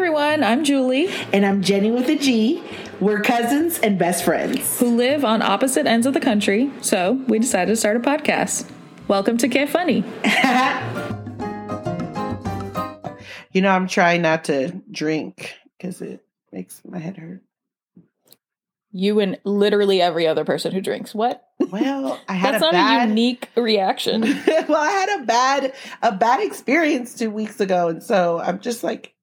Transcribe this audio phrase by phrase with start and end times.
[0.00, 0.42] everyone.
[0.42, 2.64] I'm Julie, And I'm Jenny with a G.
[3.00, 4.80] We're cousins and best friends.
[4.80, 8.66] who live on opposite ends of the country, so we decided to start a podcast.
[9.08, 10.02] Welcome to Get Funny.
[13.52, 17.42] You know, I'm trying not to drink because it makes my head hurt.
[18.92, 21.12] You and literally every other person who drinks.
[21.14, 21.44] What?
[21.58, 24.20] Well, I had That's a not bad a unique reaction.
[24.46, 28.84] well, I had a bad a bad experience two weeks ago, and so I'm just
[28.84, 29.14] like,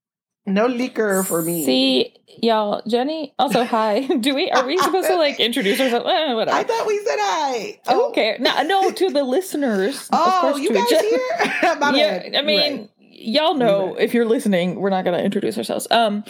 [0.47, 1.65] no liquor for me.
[1.65, 3.33] See, y'all, Jenny.
[3.37, 4.01] Also, hi.
[4.19, 4.49] Do we?
[4.49, 6.05] Are we supposed to like introduce ourselves?
[6.09, 6.57] Eh, whatever.
[6.57, 7.79] I thought we said hi.
[7.85, 8.37] Don't care.
[8.39, 10.07] No, no, to the listeners.
[10.11, 11.75] Oh, course, you guys each- here?
[11.79, 12.29] My yeah.
[12.39, 12.89] I mean, Right.
[12.99, 13.99] y'all know Right.
[14.01, 15.87] if you're listening, we're not going to introduce ourselves.
[15.91, 16.23] Um,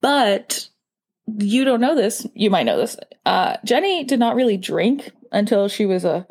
[0.00, 0.68] but
[1.38, 2.26] you don't know this.
[2.34, 2.96] You might know this.
[3.24, 6.26] Uh, Jenny did not really drink until she was a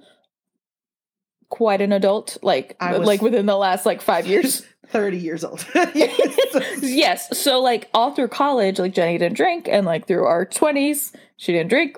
[1.49, 4.63] quite an adult, like like within the last like five years.
[4.91, 5.65] 30 years old.
[6.81, 7.37] yes.
[7.37, 11.51] So like all through college, like Jenny didn't drink, and like through our twenties, she
[11.51, 11.97] didn't drink.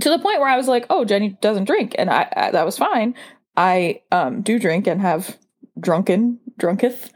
[0.00, 2.64] To the point where I was like, "Oh, Jenny doesn't drink," and I, I that
[2.64, 3.14] was fine.
[3.56, 5.36] I um do drink and have
[5.78, 7.12] drunken drunketh.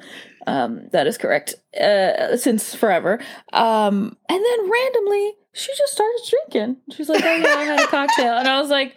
[0.47, 1.55] Um, that is correct.
[1.79, 3.21] Uh, since forever.
[3.53, 6.77] Um, and then randomly she just started drinking.
[6.93, 8.97] She's like, "Oh yeah, I had a cocktail," and I was like.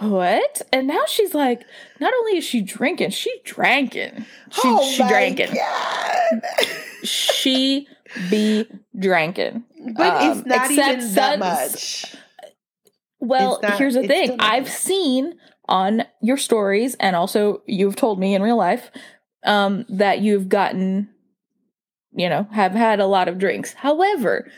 [0.00, 0.62] What?
[0.72, 1.64] And now she's like,
[2.00, 4.24] not only is she drinking, she drinking.
[4.50, 6.42] She oh she my dranking God.
[7.06, 7.86] she
[8.30, 8.66] be
[8.98, 9.64] drinking.
[9.96, 12.16] But Um, it's not except even that much.
[13.18, 14.70] Well, not- here's the thing I've that.
[14.72, 15.34] seen
[15.68, 18.90] on your stories, and also you've told me in real life
[19.44, 21.10] um, that you've gotten,
[22.12, 23.74] you know, have had a lot of drinks.
[23.74, 24.50] However,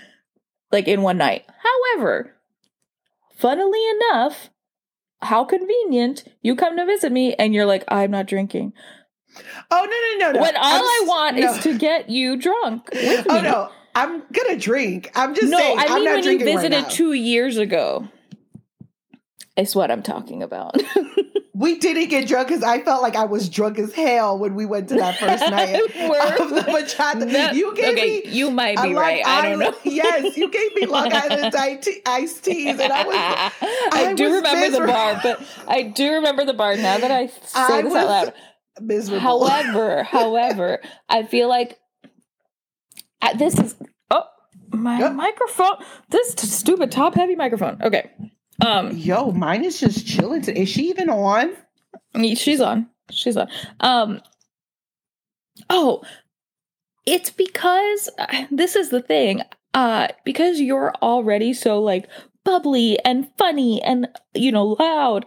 [0.71, 1.45] like in one night.
[1.95, 2.33] However,
[3.37, 4.49] funnily enough,
[5.23, 8.73] how convenient you come to visit me and you're like, I'm not drinking.
[9.71, 9.87] Oh
[10.19, 10.43] no no no no!
[10.43, 11.53] when all I'm I want no.
[11.55, 12.89] is to get you drunk.
[12.93, 15.11] With Oh no, I'm gonna drink.
[15.15, 15.79] I'm just No, saying.
[15.79, 16.89] I I'm mean when you right visited now.
[16.89, 18.09] two years ago.
[19.57, 20.77] Is what I'm talking about.
[21.55, 24.65] We didn't get drunk because I felt like I was drunk as hell when we
[24.67, 27.31] went to that first night of the bachata.
[27.31, 28.31] That- you gave okay, me.
[28.33, 29.25] you might be right.
[29.25, 29.75] I don't know.
[29.85, 33.17] Yes, you gave me Long Island iced teas, and I was.
[33.17, 33.51] I,
[33.93, 37.27] I do was remember the bar, but I do remember the bar now that I
[37.29, 38.33] say I this out loud.
[38.81, 39.21] Miserable.
[39.21, 41.79] However, however, I feel like
[43.21, 43.77] uh, this is
[44.11, 44.25] oh
[44.73, 45.13] my Yep.
[45.13, 45.77] microphone.
[46.09, 47.81] This t- stupid top heavy microphone.
[47.83, 48.11] Okay,
[48.67, 50.45] um, Yo, mine is just chilling.
[50.45, 51.55] Is she even on?
[52.37, 52.89] she's on.
[53.11, 53.49] She's on.
[53.81, 54.21] Um.
[55.71, 56.03] Oh,
[57.07, 59.43] it's because uh, this is the thing.
[59.75, 62.07] Uh, because you're already so like
[62.45, 65.25] bubbly and funny and you know loud.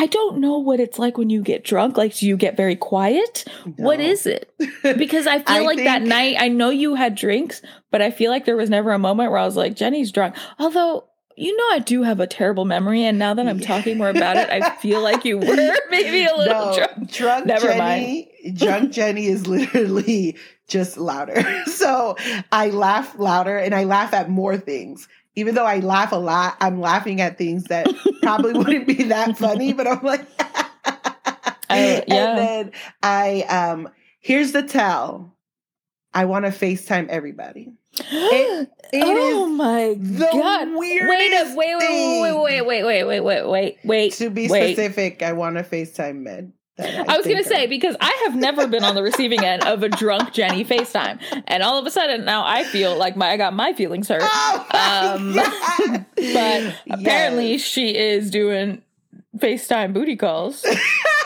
[0.00, 1.96] I don't know what it's like when you get drunk.
[1.96, 3.44] Like, do you get very quiet?
[3.78, 4.04] What No.
[4.04, 4.48] is it?
[4.96, 8.30] Because I feel I like that night, I know you had drinks, but I feel
[8.30, 10.36] like there was never a moment where I was like, Jenny's drunk.
[10.60, 11.08] Although,
[11.38, 13.04] you know, I do have a terrible memory.
[13.04, 15.44] And now that I'm talking more about it, I feel like you were
[15.90, 17.12] maybe a little no, drunk.
[17.12, 21.42] drunk Never Jenny, drunk Jenny is literally just louder.
[21.66, 22.16] So
[22.50, 25.08] I laugh louder and I laugh at more things.
[25.36, 27.86] Even though I laugh a lot, I'm laughing at things that
[28.22, 30.26] probably wouldn't be that funny, but I'm like,
[31.70, 32.30] I- yeah.
[32.30, 32.72] and then
[33.02, 33.88] I um
[34.18, 35.36] here's the tell.
[36.12, 37.77] I want to FaceTime everybody.
[38.00, 39.04] It, it
[39.34, 40.68] oh my the god!
[40.74, 44.12] Wait, a, weirdest wait, wait, wait, wait, wait, wait, wait, wait, wait, wait.
[44.14, 44.74] to be wait.
[44.74, 46.52] specific, I want to FaceTime men.
[46.76, 49.64] that I was going to say because I have never been on the receiving end
[49.64, 53.30] of a drunk Jenny FaceTime, and all of a sudden now I feel like my
[53.30, 54.22] I got my feelings hurt.
[54.24, 56.04] Oh Um.
[56.16, 57.60] But apparently Yes.
[57.62, 58.82] she is doing
[59.36, 60.64] FaceTime booty calls.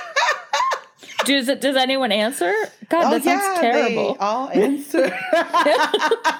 [1.25, 1.61] does it?
[1.61, 2.53] Does anyone answer?
[2.89, 4.13] God, Oh, that sounds yeah, terrible.
[4.15, 5.09] They all answer.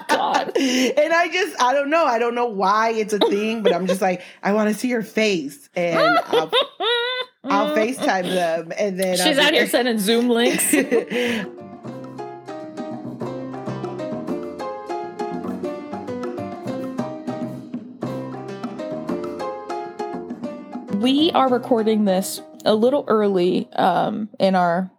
[0.09, 0.51] God.
[0.57, 2.05] And I just, I don't know.
[2.05, 4.87] I don't know why it's a thing, but I'm just like, I want to see
[4.89, 6.51] your face, and I'll,
[7.43, 10.71] I'll FaceTime them, and then She's I'll out be- here sending Zoom links.
[20.95, 24.91] we are recording this a little early um, in our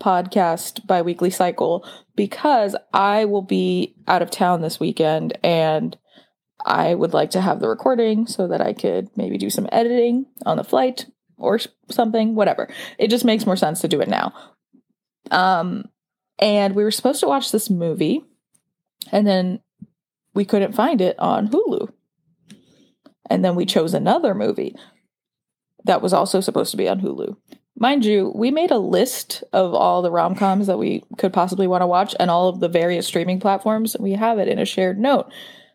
[0.00, 5.96] podcast bi-weekly cycle because I will be out of town this weekend and
[6.64, 10.26] I would like to have the recording so that I could maybe do some editing
[10.44, 11.06] on the flight
[11.36, 11.58] or
[11.90, 12.68] something, whatever.
[12.98, 14.32] It just makes more sense to do it now.
[15.30, 15.86] Um,
[16.38, 18.24] and we were supposed to watch this movie,
[19.10, 19.60] and then
[20.34, 21.92] we couldn't find it on Hulu.
[23.30, 24.74] And then we chose another movie
[25.84, 27.36] that was also supposed to be on Hulu.
[27.76, 31.66] mind you, we made a list of all the rom coms that we could possibly
[31.66, 33.96] want to watch and all of the various streaming platforms.
[33.98, 35.30] We have it in a shared note.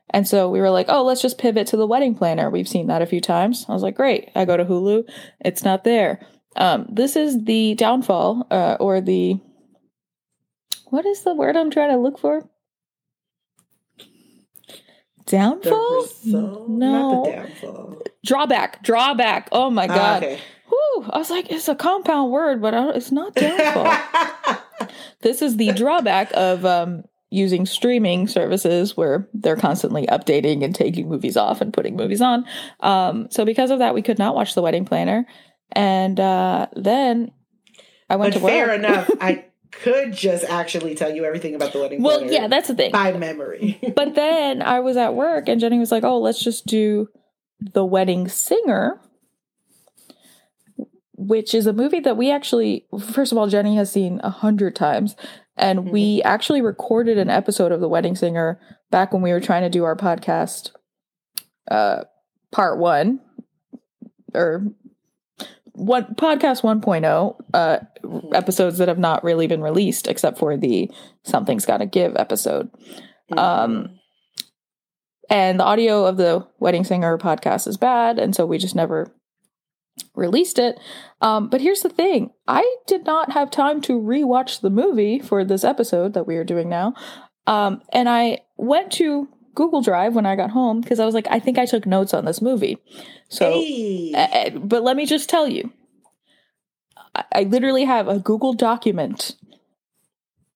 [0.10, 2.50] And so we were like, oh, let's just pivot to the wedding planner.
[2.50, 3.66] We've seen that a few times.
[3.68, 4.30] I was like, great.
[4.36, 5.10] I go to Hulu,
[5.40, 6.20] it's not there.
[6.56, 9.40] Um, this is the downfall uh, or the
[10.86, 12.48] what is the word I'm trying to look for?
[15.26, 16.08] Downfall?
[16.26, 16.66] No.
[16.68, 18.02] Not the downfall.
[18.26, 18.84] Drawback.
[18.84, 19.50] Drawback.
[19.52, 20.24] Oh my Ah, god.
[20.24, 20.40] okay.
[20.70, 24.58] Whew, I was like, it's a compound word, but I it's not downfall.
[25.22, 31.10] this is the drawback of um, using streaming services where they're constantly updating and taking
[31.10, 32.46] movies off and putting movies on.
[32.80, 35.26] Um, so because of that, we could not watch The Wedding Planner.
[35.74, 37.32] And uh, then
[38.10, 38.52] I went but to work.
[38.54, 39.10] fair enough.
[39.22, 39.46] I
[39.82, 42.92] could just actually tell you everything about the wedding well, yeah, that's the thing.
[42.92, 43.80] by memory.
[43.96, 47.10] But then I was at work and Jenny was like, "Oh, let's just do
[47.60, 49.00] The Wedding Singer."
[51.16, 54.76] Which is a movie that we actually, first of all, Jenny has seen a hundred
[54.76, 55.16] times.
[55.56, 58.60] And we actually recorded an episode of The Wedding Singer
[58.90, 60.72] back when we were trying to do our podcast,
[61.70, 62.04] uh,
[62.52, 63.22] part one,
[64.34, 64.66] or
[65.74, 67.80] one podcast 1.0, uh,
[68.34, 70.90] episodes that have not really been released except for the
[71.24, 72.70] Something's Gotta Give episode.
[73.36, 74.00] Um,
[75.30, 79.16] and the audio of the Wedding Singer podcast is bad, and so we just never
[80.16, 80.80] released it.
[81.22, 85.44] Um, but here's the thing I did not have time to rewatch the movie for
[85.44, 86.94] this episode that we are doing now.
[87.48, 91.28] Um, and I went to Google Drive when I got home because I was like,
[91.30, 92.78] I think I took notes on this movie.
[93.30, 94.52] So, Hey.
[94.56, 95.72] but let me just tell you,
[97.16, 99.36] I, I literally have a Google document.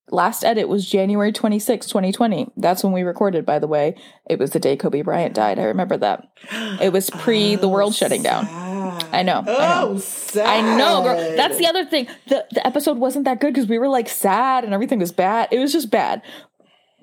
[0.10, 2.50] Last edit was January 26, 2020.
[2.56, 3.96] That's when we recorded, by the way.
[4.30, 5.60] It was the day Kobe Bryant died.
[5.60, 6.30] I remember that.
[6.82, 8.46] It was pre oh, the world shutting down.
[8.46, 9.04] sad.
[9.12, 9.44] I know, I know.
[9.48, 10.46] Oh, sad.
[10.48, 11.36] I know, girl.
[11.36, 12.08] That's the other thing.
[12.30, 15.50] The the episode wasn't that good because we were like sad and everything was bad.
[15.52, 16.22] It was just bad.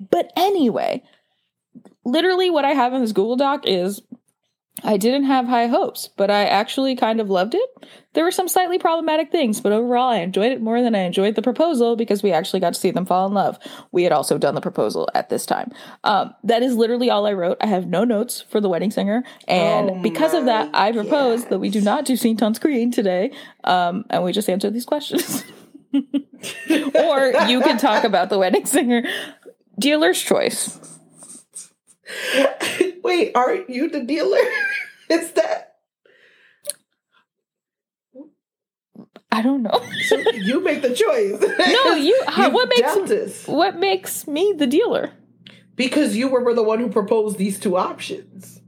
[0.09, 1.03] But anyway,
[2.05, 4.01] literally what I have in this Google Doc is
[4.83, 7.69] I didn't have high hopes, but I actually kind of loved it.
[8.13, 11.35] There were some slightly problematic things, but overall I enjoyed it more than I enjoyed
[11.35, 13.57] the proposal because we actually got to see them fall in love.
[13.91, 15.71] We had also done the proposal at this time.
[16.03, 17.57] Um, that is literally all I wrote.
[17.61, 21.45] I have no notes for the wedding singer, and Oh because of that, I propose
[21.45, 23.31] that we do not do Saint on screen today,
[23.63, 25.43] um, and we just answer these questions.
[25.93, 29.03] or you can talk about the wedding singer.
[29.79, 30.94] Dealer's choice.
[33.03, 34.37] Wait, aren't you the dealer?
[35.09, 35.75] Is that
[39.31, 39.81] I don't know.
[40.07, 41.41] so you make the choice?
[41.85, 42.23] No, you.
[42.27, 43.47] How, what makes us.
[43.47, 45.11] what makes me the dealer?
[45.75, 48.61] because you were the one who proposed these two options.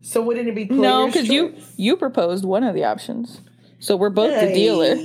[0.00, 3.42] So wouldn't it be no, because you you proposed one of the options,
[3.78, 4.96] so we're both the dealer.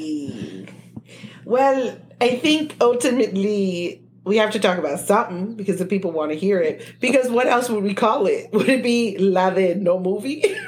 [1.46, 6.38] Well, I think ultimately we have to talk about something because the people want to
[6.38, 6.96] hear it.
[7.00, 8.52] Because what else would we call it?
[8.54, 10.44] Would it be La de No Movie?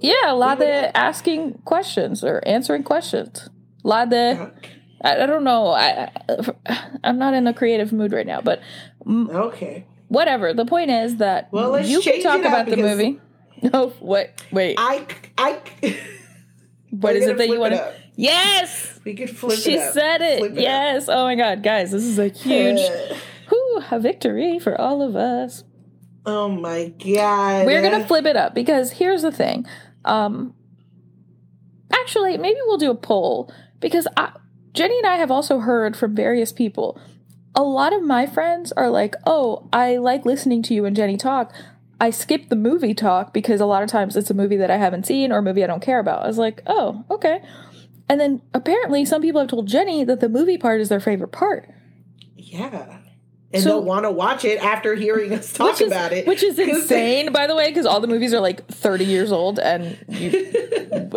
[0.00, 3.48] Yeah, la de asking questions or answering questions.
[3.82, 4.50] La de.
[5.02, 5.68] I, I don't know.
[5.68, 6.10] I,
[7.04, 8.60] I'm not in a creative mood right now, but
[9.06, 9.86] okay.
[10.08, 10.54] whatever.
[10.54, 13.20] The point is that Well, let's you can talk about the movie.
[13.62, 14.42] No, what?
[14.52, 15.06] Wait, I,
[15.38, 15.58] I,
[16.90, 17.94] what it that you want to?
[18.16, 19.86] Yes, We could flip she it.
[19.86, 20.38] She said it.
[20.38, 21.08] Flip yes.
[21.08, 23.14] Oh my god, guys, this is a huge, Uh,
[23.48, 25.64] whew, a victory for all of us.
[26.26, 27.66] oh my god.
[27.66, 29.66] We're gonna flip it up because here's the thing.
[30.04, 30.54] Um,
[31.92, 34.32] actually, maybe we'll do a poll because I,
[34.72, 37.00] Jenny and I have also heard from various people.
[37.54, 41.16] A lot of my friends are like, "Oh, I like listening to you and Jenny
[41.16, 41.52] talk.
[42.00, 44.76] I skip the movie talk because a lot of times it's a movie that I
[44.76, 47.40] haven't seen or a movie I don't care about." I was like, "Oh, okay."
[48.08, 51.32] And then apparently some people have told Jenny that the movie part is their favorite
[51.32, 51.68] part.
[52.36, 52.98] Yeah.
[53.52, 56.26] And So- they'll want to watch it after hearing us talk is, about it.
[56.26, 59.58] Which is insane, by the way, because all the movies are like 30 years old,
[59.58, 60.52] and you,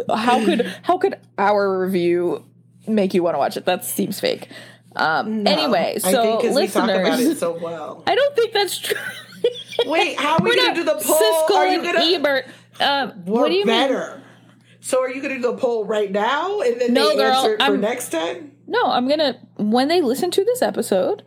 [0.15, 2.45] how could how could our review
[2.87, 3.65] make you want to watch it?
[3.65, 4.47] That seems fake.
[4.95, 8.03] Um, No, anyway, I so think 'cause we talk about listeners, it so well.
[8.07, 8.97] I don't think that's true.
[9.85, 11.15] Wait, how are we gonna do the poll?
[11.19, 12.45] Siskel Are you and gonna Ebert.
[12.79, 13.89] Um, We're what do you mean?
[14.87, 17.53] So are you gonna do the poll right now and then No, they girl, answer
[17.55, 18.53] it for I'm- next time?
[18.67, 21.23] No, I'm gonna when they listen to this episode,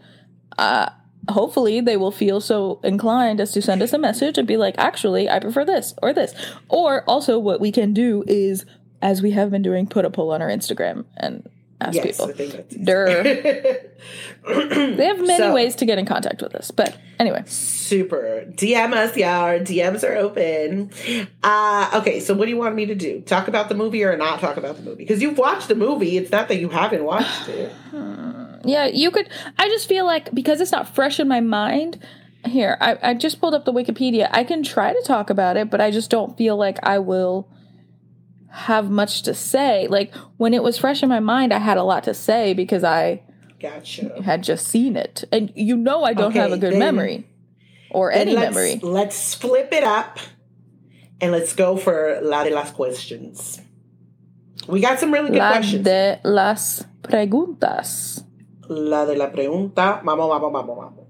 [0.56, 0.88] uh
[1.28, 4.74] hopefully they will feel so inclined as to send us a message and be like,
[4.78, 6.34] actually, I prefer this or this.
[6.70, 8.64] Or also what we can do is,
[9.02, 11.46] as we have been doing, put a poll on our Instagram and
[11.80, 12.30] ask yes, people.
[12.30, 12.74] I think that's
[14.96, 16.70] They have many So- ways to get in contact with us.
[16.70, 18.44] But anyway, Super.
[18.48, 19.28] DM us, y'all.
[19.28, 20.90] Our DMs are open.
[21.42, 23.20] Uh, okay, so what do you want me to do?
[23.20, 24.96] Talk about the movie or not talk about the movie?
[25.04, 26.16] Because you've watched the movie.
[26.16, 27.72] It's not that you haven't watched it.
[28.64, 29.28] yeah, you could.
[29.58, 31.98] I just feel like because it's not fresh in my mind.
[32.46, 34.26] Here, I, I just pulled up the Wikipedia.
[34.30, 37.46] I can try to talk about it, but I just don't feel like I will
[38.50, 39.86] have much to say.
[39.88, 42.84] Like when it was fresh in my mind, I had a lot to say because
[42.84, 43.22] I
[43.60, 44.22] Gotcha.
[44.22, 45.24] had just seen it.
[45.32, 47.26] And you know I don't have a good then- memory
[47.90, 48.80] or any let's, memory.
[48.82, 50.18] Let's flip it up
[51.20, 53.60] and let's go for La de las questions.
[54.68, 55.84] We got some really good La questions.
[55.84, 58.24] de las preguntas.
[58.68, 60.00] La de la pregunta.
[60.04, 61.06] Vamos, vamos, vamos, vamos.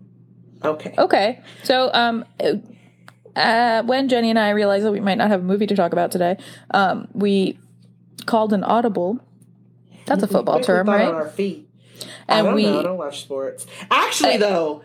[0.63, 0.95] Okay.
[0.99, 1.41] Okay.
[1.65, 2.25] So um
[3.37, 5.93] uh when Jenny and I realized that we might not have a movie to talk
[5.93, 6.37] about today,
[6.73, 7.59] um we
[8.27, 9.19] called an audible.
[10.07, 11.15] That's a football term, thought On right?
[11.15, 11.69] our feet.
[12.29, 12.81] I And don't we know.
[12.81, 13.67] I don't watch sports.
[13.91, 14.83] Actually, I- though,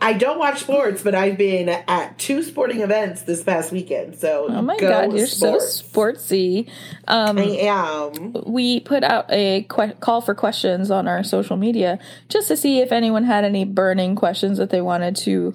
[0.00, 4.16] I don't watch sports, but I've been at two sporting events this past weekend.
[4.16, 5.80] So Oh my go god, you're sports.
[5.82, 6.68] so sportsy.
[7.06, 8.32] Um I am.
[8.46, 12.80] we put out a que- call for questions on our social media just to see
[12.80, 15.54] if anyone had any burning questions that they wanted to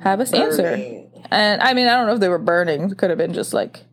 [0.00, 0.76] have us answer.
[1.30, 2.90] And I mean, I don't know if they were burning.
[2.90, 3.84] It could have been just like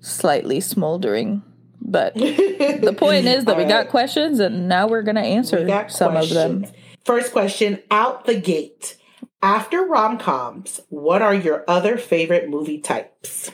[0.00, 1.42] slightly smoldering.
[1.80, 6.16] But the point is that we got questions and now we're going to answer some
[6.16, 6.66] of them.
[7.04, 8.96] First question out the gate.
[9.42, 13.52] After rom coms, what are your other favorite movie types?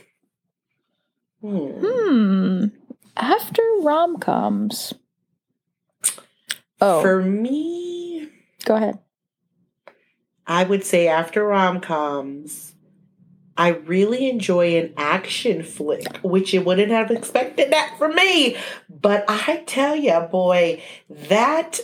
[1.43, 1.73] Hmm.
[1.85, 2.65] Hmm.
[3.17, 4.95] After rom coms.
[6.81, 8.29] Oh, For me,
[8.65, 8.99] go ahead.
[10.47, 12.75] I would say after rom coms,
[13.57, 18.57] I really enjoy an action flick, which you wouldn't have expected that from me.
[18.89, 21.81] But I tell you, boy, that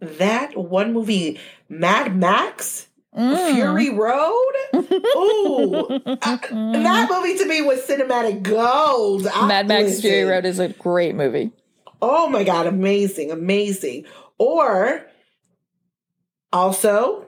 [0.00, 1.38] that one movie,
[1.68, 2.86] Mad Max,
[3.16, 3.54] Mm.
[3.54, 4.52] Fury Road.
[4.76, 5.88] Ooh,
[6.22, 9.24] I- that movie to me was cinematic gold.
[9.24, 10.22] Mad Max Fury.
[10.30, 11.50] Road is a great movie.
[12.00, 14.04] Oh my god, amazing, amazing.
[14.36, 15.04] Or
[16.52, 17.26] also,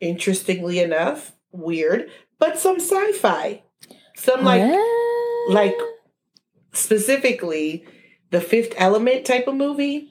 [0.00, 3.62] interestingly enough, weird, but some sci-fi.
[4.16, 5.52] Some like What?
[5.52, 5.76] like
[6.72, 7.84] specifically
[8.30, 10.10] the fifth element type of movie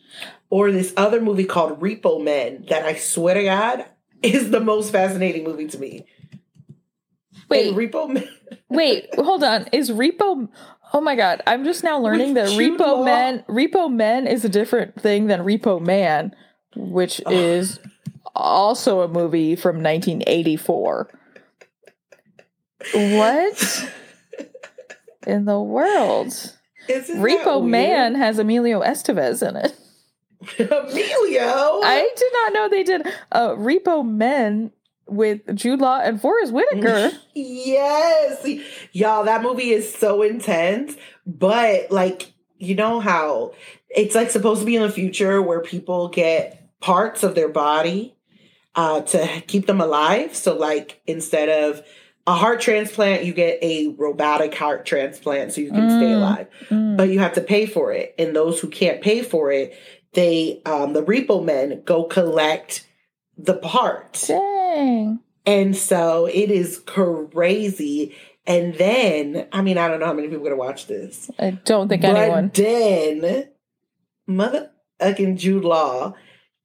[0.49, 3.85] or this other movie called Repo Men that I swear to God
[4.21, 6.05] is the most fascinating movie to me.
[7.49, 8.27] wait, And Repo Men
[8.69, 9.67] wait, hold on.
[9.71, 10.47] Is Repo?
[10.93, 13.05] Oh my god, I'm just now learning that With Jude Repo Law?
[13.05, 16.33] Men, Repo Men is a different thing than Repo Man,
[16.75, 17.79] which is
[18.35, 21.09] also a movie from 1984.
[22.93, 23.91] What
[25.27, 26.33] in the world?
[26.87, 27.71] Isn't Repo weird?
[27.71, 29.75] Man has Emilio Estevez in it.
[30.59, 31.81] Emilio.
[31.83, 34.71] I did not know they did uh, Repo Men
[35.07, 37.11] with Jude Law and Forest Whitaker.
[37.37, 38.47] Yes.
[38.93, 40.95] Y'all, that movie is so intense.
[41.25, 43.53] But like, you know how
[43.89, 48.15] it's like supposed to be in the future where people get parts of their body
[48.75, 50.33] uh to keep them alive.
[50.35, 51.81] So like instead of
[52.27, 56.15] a heart transplant, you get a robotic heart transplant so you can stay Mm.
[56.17, 56.47] alive.
[56.69, 56.97] Mm.
[56.97, 58.15] But you have to pay for it.
[58.17, 59.75] And those who can't pay for it,
[60.13, 62.87] they um the repo men go collect
[63.37, 64.27] the parts.
[64.27, 65.19] Dang.
[65.45, 68.15] And so it is crazy.
[68.47, 71.29] And then, I mean, I don't know how many people are gonna watch this.
[71.37, 72.51] I don't think but anyone.
[72.53, 73.49] then
[74.29, 76.13] motherfucking Jude Law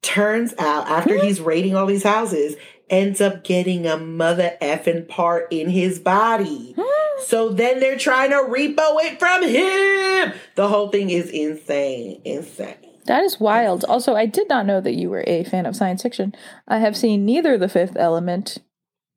[0.01, 2.55] turns out after he's raiding all these houses,
[2.91, 6.75] ends up getting a mother effing part in his body.
[7.25, 10.33] So then they're trying to repo it from him.
[10.55, 12.19] The whole thing is insane.
[12.25, 12.77] Insane.
[13.05, 13.83] That is wild.
[13.85, 16.33] Also, I did not know that you were a fan of science fiction.
[16.67, 18.57] I have seen neither The Fifth Element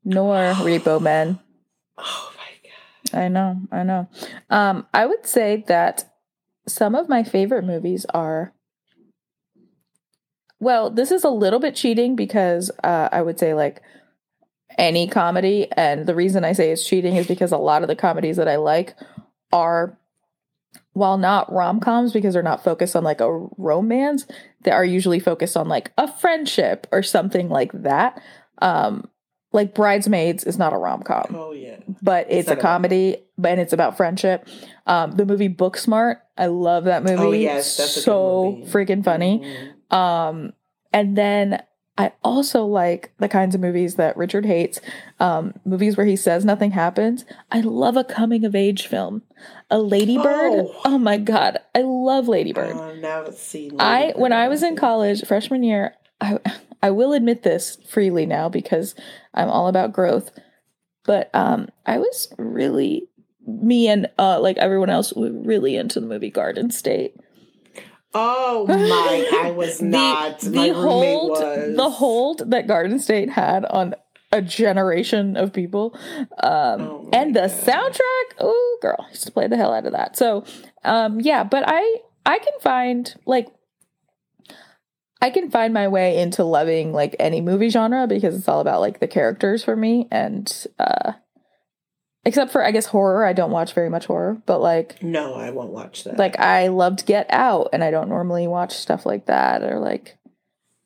[0.04, 1.38] nor Repo Men.
[1.96, 3.18] Oh my god.
[3.18, 4.08] I know, I know.
[4.50, 6.04] Um, I would say that
[6.66, 8.53] some of my favorite movies are.
[10.64, 13.82] Well, this is a little bit cheating because uh, I would say like
[14.78, 17.94] any comedy, and the reason I say it's cheating is because a lot of the
[17.94, 18.96] comedies that I like
[19.52, 19.98] are,
[20.94, 24.26] while not rom coms because they're not focused on like a romance,
[24.62, 28.20] they are usually focused on like a friendship or something like that.
[28.62, 29.08] Um,
[29.52, 31.76] like Bridesmaids is not a rom com Oh yeah.
[32.02, 34.48] but it's, It's a comedy, but and it's about friendship.
[34.86, 37.22] Um, the movie Booksmart, I love that movie.
[37.22, 38.70] Oh, yes, that's a good so movie.
[38.72, 39.38] freaking funny.
[39.40, 39.73] Mhm.
[39.90, 40.52] Um,
[40.92, 41.62] and then
[41.96, 44.80] I also like the kinds of movies that Richard hates,
[45.20, 47.24] um, movies where he says nothing happens.
[47.52, 49.22] I love a coming of age film.
[49.70, 50.26] A Ladybird.
[50.26, 52.72] Oh, oh my god, I love Ladybird.
[52.72, 53.76] Uh, now it's seen.
[53.78, 56.38] I when I was in college freshman year, I
[56.82, 58.96] I will admit this freely now because
[59.32, 60.30] I'm all about growth.
[61.04, 63.08] But um, I was really
[63.46, 67.14] me and uh, like everyone else were really into the movie Garden State.
[68.14, 69.28] Oh my!
[69.42, 70.38] I was not.
[70.40, 71.76] the, the hold, was.
[71.76, 73.94] the hold that Garden State had on
[74.30, 75.96] a generation of people,
[76.42, 77.50] um, oh and the God.
[77.50, 78.36] soundtrack.
[78.38, 80.16] Oh, girl, I used to play the hell out of that.
[80.16, 80.44] So,
[80.84, 83.48] um, yeah, but I I can find like
[85.20, 88.80] I can find my way into loving like any movie genre because it's all about
[88.80, 91.12] like the characters for me and uh
[92.26, 93.24] Except for I guess horror.
[93.24, 96.18] I don't watch very much horror, but like No, I won't watch that.
[96.18, 100.16] Like I loved Get Out and I don't normally watch stuff like that or like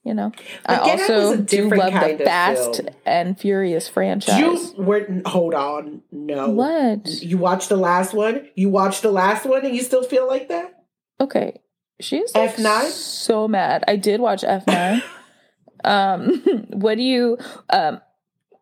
[0.04, 0.32] you know.
[0.66, 2.88] But I also do love the Fast film.
[3.04, 4.38] and Furious franchise.
[4.38, 6.02] You were hold on.
[6.10, 6.48] No.
[6.50, 7.06] What?
[7.22, 8.48] You watched the last one?
[8.54, 10.84] You watched the last one and you still feel like that?
[11.20, 11.60] Okay.
[12.00, 13.84] She's like F9 so mad.
[13.86, 15.02] I did watch F9.
[15.84, 17.38] um what do you
[17.70, 18.00] um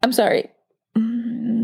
[0.02, 0.50] I'm sorry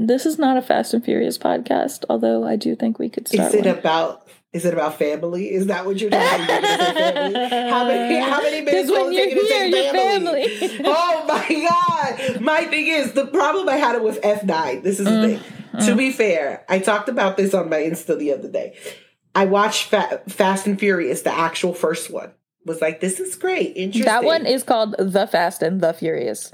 [0.08, 3.48] this is not a Fast and Furious podcast, although I do think we could start.
[3.48, 3.78] Is it one.
[3.78, 4.28] about?
[4.52, 5.52] Is it about family?
[5.52, 6.64] Is that what you're talking about?
[6.64, 8.18] how many?
[8.20, 10.58] How many minutes will it take to say family?
[10.58, 10.84] family?
[10.84, 12.40] oh my god!
[12.40, 14.82] My thing is the problem I had it with F nine.
[14.82, 15.52] This is mm, the thing.
[15.72, 15.86] Mm.
[15.86, 18.76] To be fair, I talked about this on my Insta the other day.
[19.34, 22.32] I watched Fa- Fast and Furious, the actual first one.
[22.64, 23.76] Was like, this is great.
[23.76, 24.04] Interesting.
[24.04, 26.52] That one is called The Fast and the Furious.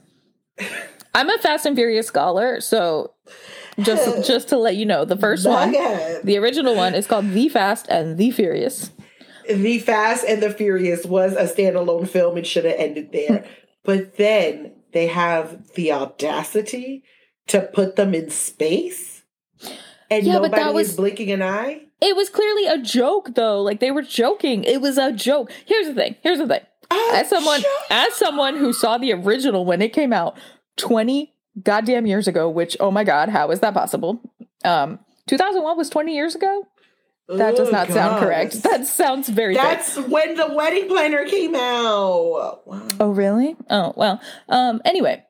[1.15, 3.13] I'm a Fast and Furious scholar, so
[3.81, 7.49] just just to let you know, the first one, the original one, is called The
[7.49, 8.91] Fast and the Furious.
[9.49, 12.37] The Fast and the Furious was a standalone film.
[12.37, 13.47] It should have ended there,
[13.85, 17.05] but then they have the audacity
[17.49, 19.23] to put them in space,
[20.11, 21.83] and yeah, nobody but that was, is blinking an eye.
[22.01, 23.61] It was clearly a joke, though.
[23.61, 24.65] Like they were joking.
[24.65, 25.51] It was a joke.
[25.67, 26.17] Here's the thing.
[26.23, 26.61] Here's the thing.
[26.91, 27.71] A as someone, joke.
[27.91, 30.39] as someone who saw the original when it came out,
[30.79, 31.33] 20
[31.63, 34.21] goddamn years ago, which, oh my God, how is that possible?
[34.65, 36.67] Um, 2001 was 20 years ago?
[37.29, 38.63] That does not sound correct.
[38.63, 40.09] That sounds very That's fake.
[40.09, 42.67] when the wedding planner came out.
[42.67, 42.89] Wow.
[42.99, 43.55] Oh, really?
[43.69, 44.21] Oh, well.
[44.49, 45.25] Um, anyway,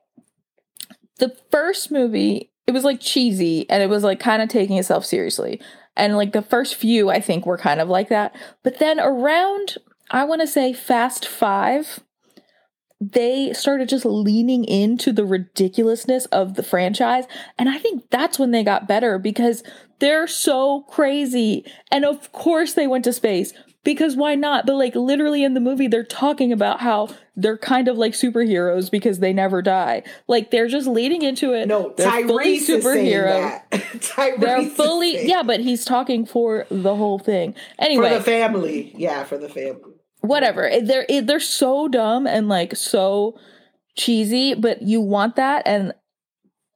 [1.17, 5.05] the first movie, it was like cheesy and it was like kind of taking itself
[5.05, 5.59] seriously.
[5.97, 8.33] And like the first few, I think, were kind of like that.
[8.63, 9.75] But then around,
[10.09, 11.99] I want to say Fast Five,
[13.01, 17.25] they started just leaning into the ridiculousness of the franchise.
[17.57, 19.63] And I think that's when they got better because
[19.99, 21.65] they're so crazy.
[21.91, 23.53] And of course they went to space
[23.85, 24.65] because why not?
[24.65, 28.91] But like literally in the movie, they're talking about how they're kind of like superheroes
[28.91, 30.03] because they never die.
[30.27, 31.69] Like they're just leading into it.
[31.69, 34.39] No, they're Tyrese fully superhero.
[34.41, 37.55] they're fully yeah, but he's talking for the whole thing.
[37.77, 38.91] Anyway, for the family.
[38.97, 40.69] Yeah, for the family whatever.
[40.81, 43.39] They're they're so dumb and like so
[43.95, 45.63] cheesy, but you want that.
[45.65, 45.93] And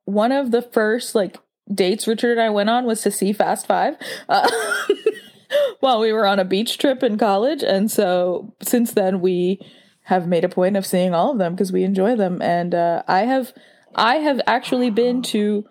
[0.06, 1.38] one of the first like
[1.74, 3.96] dates Richard and I went on was to see Fast Five.
[4.28, 4.50] Uh,
[5.80, 9.60] while we were on a beach trip in college, and so since then we
[10.04, 12.42] have made a point of seeing all of them because we enjoy them.
[12.42, 13.54] And uh, I have
[13.96, 15.66] I have actually been to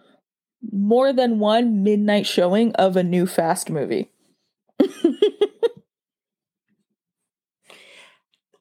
[0.71, 4.11] more than one midnight showing of a new Fast movie.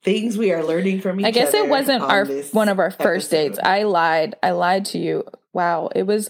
[0.04, 1.28] things we are learning from each other.
[1.28, 3.50] I guess it wasn't our one of our first episode.
[3.56, 3.60] dates.
[3.64, 4.36] I lied.
[4.42, 5.26] I lied to you.
[5.54, 6.30] Wow, it was.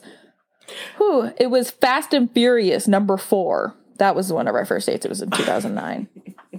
[0.98, 3.76] Whew, it was Fast and Furious number four.
[3.98, 5.06] That was one of our first dates.
[5.06, 6.08] It was in 2009.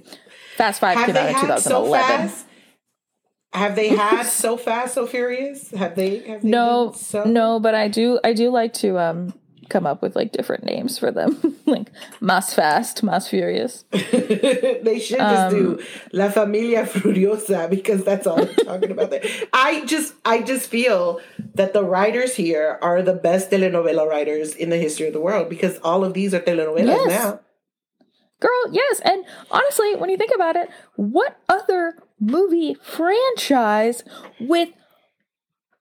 [0.57, 2.29] Fast Five Have came out in 2011.
[2.29, 2.44] So
[3.55, 5.70] have they had so fast, so furious?
[5.72, 6.20] Have they?
[6.20, 7.25] Have they no, so?
[7.25, 7.61] no.
[7.61, 8.18] But I do.
[8.25, 9.35] I do like to um
[9.72, 13.85] come up with like different names for them, like Mas Fast, Mas Furious.
[13.90, 15.82] they should just um, do
[16.12, 19.24] La Familia Furiosa because that's all they're talking about there.
[19.52, 21.20] I just, I just feel
[21.54, 25.48] that the writers here are the best telenovela writers in the history of the world
[25.48, 27.08] because all of these are telenovelas yes.
[27.08, 27.40] now.
[28.40, 29.00] Girl, yes.
[29.04, 34.04] And honestly, when you think about it, what other movie franchise
[34.40, 34.68] with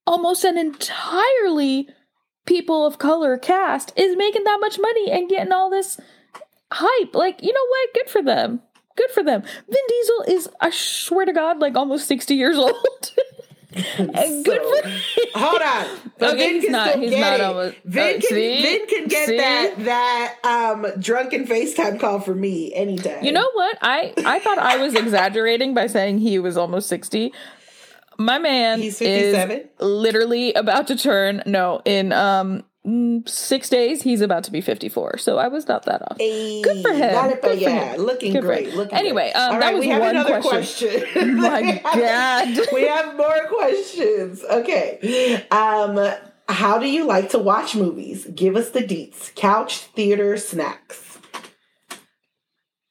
[0.06, 1.88] almost an entirely
[2.46, 6.00] people of color cast is making that much money and getting all this
[6.72, 7.16] hype.
[7.16, 7.94] Like, you know what?
[7.94, 8.62] Good for them.
[8.96, 9.42] Good for them.
[9.42, 12.76] Vin Diesel is, I swear to God, like almost 60 years old.
[13.74, 15.86] and good so, for hold on.
[16.18, 17.00] But Vin he's not.
[17.00, 17.42] He's not it.
[17.42, 17.78] almost.
[17.84, 18.62] Vin, uh, can, see?
[18.62, 19.38] Vin can get see?
[19.38, 23.24] that that um drunken FaceTime call for me anytime.
[23.24, 23.78] You know what?
[23.82, 27.34] I I thought I was exaggerating by saying he was almost sixty.
[28.26, 29.70] My man He's is 57?
[29.80, 32.64] literally about to turn no in um
[33.28, 36.92] six days he's about to be 54 so i was not that off Good for
[36.94, 37.30] him.
[37.30, 38.02] Good for yeah, him.
[38.02, 38.74] looking Good great.
[38.74, 40.90] Looking Anyway, um, All that right, was we have one another question.
[41.02, 41.36] question.
[41.38, 41.68] My We
[42.02, 42.68] have- God.
[42.74, 44.44] we have more questions.
[44.44, 45.46] Okay.
[45.52, 46.12] Um,
[46.50, 48.26] how do you like to watch movies?
[48.34, 49.34] Give us the deets.
[49.36, 51.20] Couch, theater, snacks.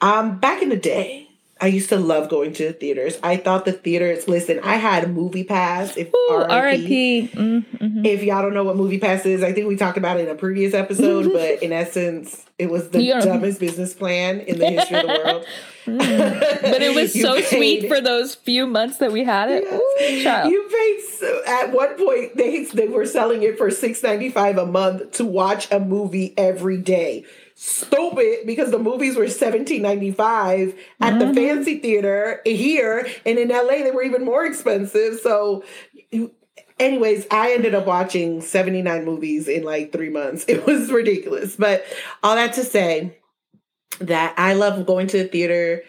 [0.01, 1.29] Um, back in the day,
[1.61, 3.19] I used to love going to the theaters.
[3.23, 4.27] I thought the theaters.
[4.27, 5.97] Listen, I had Movie Pass.
[5.97, 7.33] If Ooh, RIP.
[7.33, 8.07] Mm, mhm.
[8.07, 10.31] If y'all don't know what Movie Pass is, I think we talked about it in
[10.31, 11.33] a previous episode.
[11.33, 15.47] but in essence, it was the dumbest business plan in the history of the world.
[15.87, 19.65] But it was so sweet for those few months that we had it.
[19.65, 20.53] Ooh, child.
[20.53, 24.59] You paid so, at one point they they were selling it for six ninety five
[24.59, 27.25] a month to watch a movie every day.
[27.63, 31.29] Stupid because the movies were seventeen ninety five at Mm-hmm.
[31.29, 35.21] the fancy theater here, and in LA they were even more expensive.
[35.21, 35.63] So,
[36.79, 40.47] anyways, I ended up watching seventy nine movies in like three months.
[40.49, 41.85] It was ridiculous, but
[42.23, 43.19] all that to say
[44.01, 45.83] that I love going to the theater.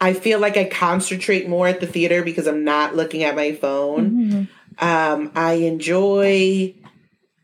[0.00, 3.52] I feel like I concentrate more at the theater because I'm not looking at my
[3.52, 4.10] phone.
[4.10, 4.48] Mhm.
[4.78, 6.74] Um, I enjoy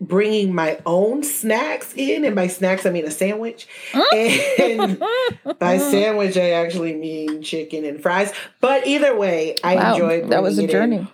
[0.03, 3.67] bringing my own snacks in, and by snacks I mean a sandwich.
[3.95, 4.99] And
[5.59, 8.33] by sandwich I actually mean chicken and fries.
[8.61, 10.29] But either way, I Wow, enjoy.
[10.29, 10.69] that was a in.
[10.69, 11.07] journey.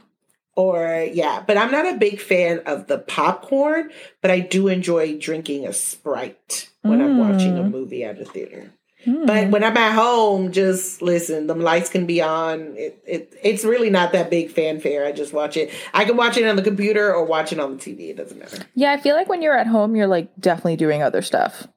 [0.57, 3.91] Or yeah, but I'm not a big fan of the popcorn,
[4.23, 7.71] but I do enjoy drinking a Sprite when I'm watching a Mm.
[7.71, 8.73] movie at a theater.
[9.05, 9.27] Hmm.
[9.27, 11.47] But when I'm at home, just listen.
[11.47, 12.75] The lights can be on.
[12.77, 15.07] It, it it's really not that big fanfare.
[15.07, 15.71] I just watch it.
[15.95, 18.11] I can watch it on the computer or watch it on the TV.
[18.11, 18.59] It doesn't matter.
[18.75, 21.69] yeah, I feel like when you're at home, you're like definitely doing other stuff.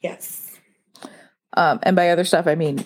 [0.00, 0.50] Yes,
[1.56, 2.84] Um, and by other stuff, I mean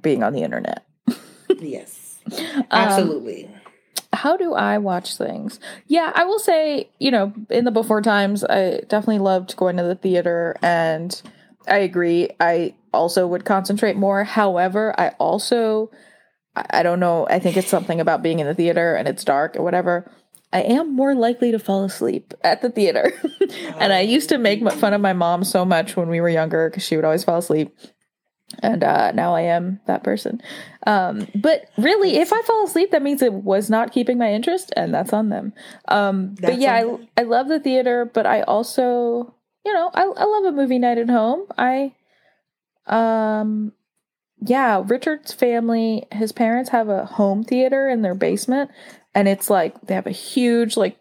[0.00, 0.86] being on the internet.
[1.60, 3.50] yes, Um, absolutely.
[4.12, 5.58] how do I watch things?
[5.86, 9.82] Yeah, I will say, you know, in the before times, I definitely loved going to
[9.82, 11.20] the theater, and
[11.66, 12.30] I agree.
[12.40, 14.24] I also would concentrate more.
[14.24, 15.90] However, I also,
[16.54, 19.56] I don't know, I think it's something about being in the theater and it's dark
[19.56, 20.10] or whatever.
[20.52, 23.12] I am more likely to fall asleep at the theater.
[23.78, 26.68] and I used to make fun of my mom so much when we were younger
[26.68, 27.74] because she would always fall asleep.
[28.58, 30.42] And uh, now I am that person.
[30.86, 34.72] Um, but really, if I fall asleep, that means it was not keeping my interest,
[34.76, 35.54] and that's on them.
[35.88, 36.74] Um, but yeah.
[36.74, 40.78] I, I love the theater, but I also, you know, I, I love a movie
[40.78, 41.46] night at home.
[41.56, 41.94] I,
[42.86, 43.72] um,
[44.44, 48.70] yeah, Richard's family, his parents have a home theater in their basement,
[49.14, 50.98] and it's like they have a huge like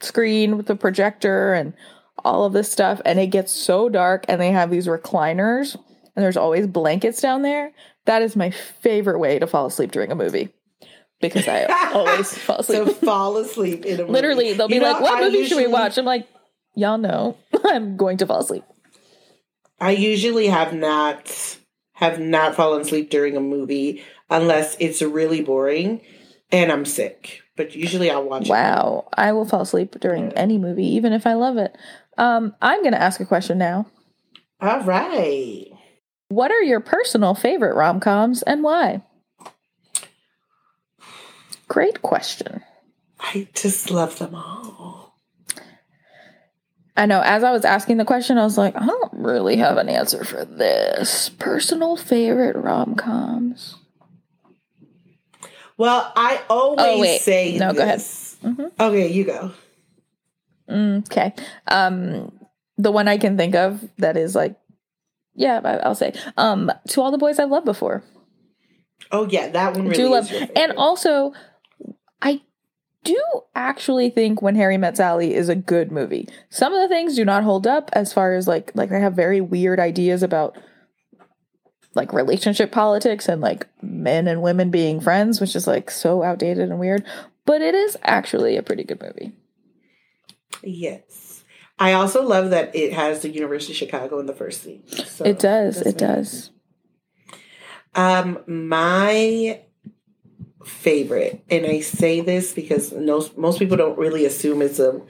[0.00, 1.74] screen with a projector and
[2.24, 5.74] all of this stuff, and it gets so dark, and they have these recliners,
[6.14, 7.72] and there's always blankets down there.
[8.04, 10.50] That is my favorite way to fall asleep during a movie
[11.20, 12.86] because I always fall asleep.
[12.86, 14.12] So fall asleep in a movie.
[14.12, 16.26] Literally, they'll be You know, like, "What I movie should we watch?" I'm like,
[16.74, 18.64] "Y'all know, I'm going to fall asleep."
[19.80, 21.58] I usually have not
[21.94, 26.00] have not fallen asleep during a movie unless it's really boring
[26.52, 27.42] and I'm sick.
[27.56, 28.50] But usually I'll watch it.
[28.50, 31.76] Wow, I will fall asleep during any movie, even if I love it.
[32.16, 33.86] Um, I'm going to ask a question now.
[34.60, 35.66] All right.
[36.28, 39.02] What are your personal favorite rom coms and why?
[41.68, 42.62] Great question.
[43.18, 44.99] I just love them all.
[46.96, 47.20] I know.
[47.24, 50.24] As I was asking the question, I was like, I don't really have an answer
[50.24, 51.28] for this.
[51.30, 53.76] Personal favorite rom coms.
[55.76, 57.20] Well, I always Oh, wait.
[57.22, 58.00] say No, go ahead.
[58.00, 58.36] this.
[58.44, 58.70] Mhm.
[58.78, 59.52] Okay, you go.
[60.68, 61.32] Okay.
[61.68, 62.32] Um,
[62.76, 64.56] the one I can think of that is like,
[65.34, 68.02] yeah, I'll say, um, to all the boys I've loved before.
[69.10, 71.32] Oh yeah, that one really do is love, and also,
[72.22, 72.42] I
[73.04, 73.22] do
[73.54, 76.28] actually think When Harry Met Sally is a good movie.
[76.48, 79.14] Some of the things do not hold up as far as like like they have
[79.14, 80.56] very weird ideas about
[81.94, 86.70] like relationship politics and like men and women being friends, which is like so outdated
[86.70, 87.04] and weird.
[87.46, 89.32] But it is actually a pretty good movie.
[90.62, 91.42] Yes.
[91.78, 94.86] I also love that it has the University of Chicago in the first scene.
[94.86, 95.80] So it does.
[95.80, 96.50] It does.
[97.94, 99.62] Um, my
[100.64, 105.00] favorite, and I say this because most most people don't really assume it's a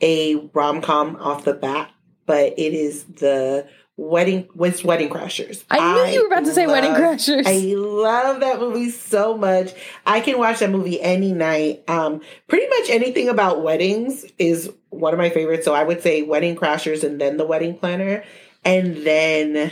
[0.00, 1.90] a rom com off the bat,
[2.26, 5.62] but it is the wedding with Wedding Crashers.
[5.70, 7.44] I knew you were about to say Wedding Crashers.
[7.46, 9.72] I love that movie so much.
[10.04, 11.84] I can watch that movie any night.
[11.88, 15.64] Um, pretty much anything about weddings is one of my favorites.
[15.64, 18.24] So I would say Wedding Crashers and then The Wedding Planner,
[18.64, 19.70] and then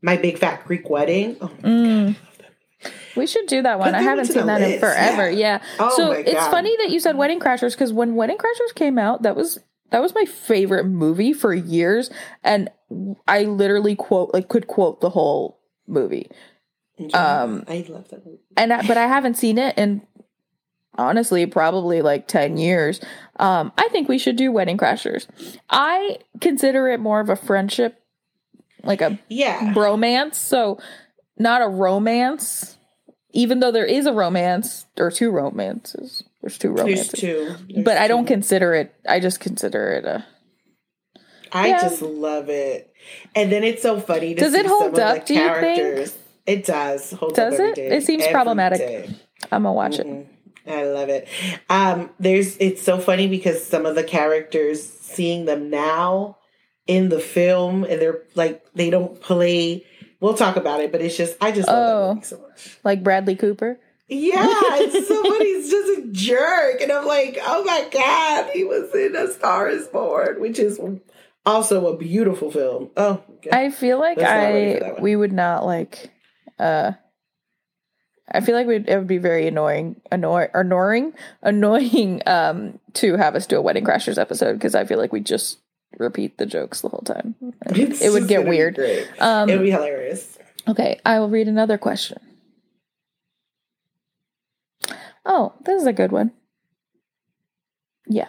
[0.00, 1.36] My Big Fat Greek Wedding.
[1.40, 2.06] Oh my Mm.
[2.06, 2.52] god, I love that
[2.84, 2.96] movie.
[3.16, 3.94] We should do that one.
[3.94, 5.30] I haven't seen that in forever.
[5.30, 5.60] yeah.
[5.60, 5.62] Yeah.
[5.78, 9.22] Oh so it's funny that you said Wedding Crashers because when Wedding Crashers came out,
[9.22, 9.58] that was
[9.90, 12.10] that was my favorite movie for years,
[12.42, 12.70] and
[13.28, 16.28] I literally quote like could quote the whole movie.
[17.12, 18.38] Um, I love that movie.
[18.56, 20.02] and I, but I haven't seen it in
[20.96, 23.00] honestly probably like 10 years.
[23.40, 25.26] Um, I think we should do Wedding Crashers.
[25.68, 28.00] I consider it more of a friendship,
[28.84, 29.72] like a Yeah.
[29.74, 30.36] bromance.
[30.36, 30.78] So
[31.36, 32.78] not a romance,
[33.34, 36.24] even though there is a romance or two romances.
[36.40, 37.20] There's two There's romances.
[37.20, 37.54] two.
[37.68, 38.34] There's but I don't two.
[38.34, 40.24] consider it, I just consider it a.
[41.52, 41.82] I Yeah.
[41.82, 42.92] just love it.
[43.34, 46.10] And then it's so funny to Does it hold up, do you think?
[46.46, 47.10] It does.
[47.12, 47.74] Holds Does it?
[47.74, 47.88] day.
[47.88, 48.78] It seems problematic.
[48.78, 49.10] day.
[49.52, 50.06] I'm gonna watch it.
[50.06, 50.26] Mhm.
[50.66, 51.28] I love it.
[51.68, 56.38] Um, there's it's so funny because some of the characters seeing them now
[56.86, 59.84] in the film and they're like they don't play
[60.24, 62.20] we'll talk about it, but it's just I just love Oh.
[62.22, 62.78] so much.
[62.82, 63.78] Like Bradley Cooper.
[64.08, 66.80] Yeah, somebody's just a jerk.
[66.80, 70.80] And I'm like, oh my God, he was in A Star is Born, which is
[71.46, 72.90] also a beautiful film.
[72.96, 73.50] Oh, okay.
[73.52, 76.10] I feel like That's not ready for I we would not like
[76.58, 76.92] uh
[78.30, 83.34] I feel like we'd, it would be very annoying annoy annoying annoying um to have
[83.36, 85.58] us do a wedding crashers episode because I feel like we just
[85.98, 87.34] repeat the jokes the whole time.
[87.66, 88.78] It's it would get weird.
[89.18, 90.38] Um it would be hilarious.
[90.68, 92.18] okay, I will read another question.
[95.26, 96.32] Oh, this is a good one.
[98.06, 98.28] Yeah.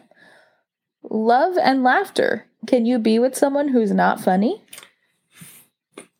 [1.03, 2.45] Love and laughter.
[2.67, 4.63] Can you be with someone who's not funny?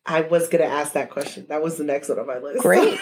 [0.05, 1.47] I was gonna ask that question.
[1.49, 2.61] That was the next one on my list.
[2.61, 2.99] Great.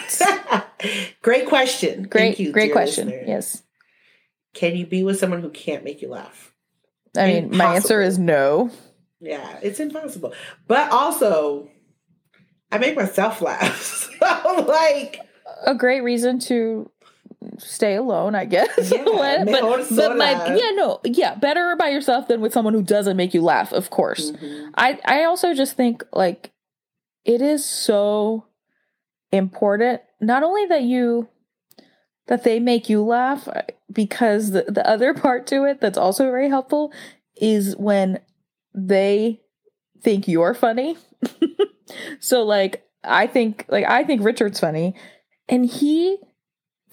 [1.22, 2.04] great question.
[2.04, 3.08] Great, Thank you, great question.
[3.08, 3.24] listener.
[3.26, 3.62] Yes.
[4.54, 6.53] Can you be with someone who can't make you laugh?
[7.16, 8.70] I mean, my answer is no.
[9.20, 10.32] Yeah, it's impossible.
[10.66, 11.68] But also,
[12.72, 14.10] I make myself laugh.
[14.24, 15.20] So like
[15.66, 16.90] A great reason to
[17.58, 18.68] stay alone, I guess.
[18.92, 20.14] Yeah, but but sola.
[20.14, 23.72] like, yeah, no, yeah, better by yourself than with someone who doesn't make you laugh,
[23.72, 24.30] of course.
[24.32, 24.70] Mhm.
[24.76, 26.52] I I also just think like
[27.24, 28.46] it is so
[29.32, 31.28] important not only that you
[32.26, 36.24] that they make you laugh uh, because the, the other part to it that's also
[36.24, 36.92] very helpful
[37.36, 38.20] is when
[38.74, 39.40] they
[40.02, 40.96] think you're funny.
[42.20, 44.94] so like I think like I think Richard's funny
[45.48, 46.18] and he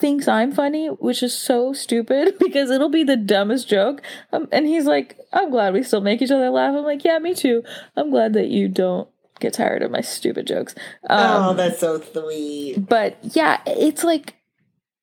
[0.02, 4.02] thinks I'm funny, which is so stupid because it'll be the dumbest joke.
[4.34, 6.76] Um, and he's like, I'm glad we still make each other laugh.
[6.76, 7.64] I'm like, yeah, me too.
[7.96, 9.08] I'm glad that you don't
[9.40, 10.76] get tired of my stupid jokes.
[11.10, 12.78] Um, oh, that's so sweet.
[12.78, 14.36] but yeah, it's like,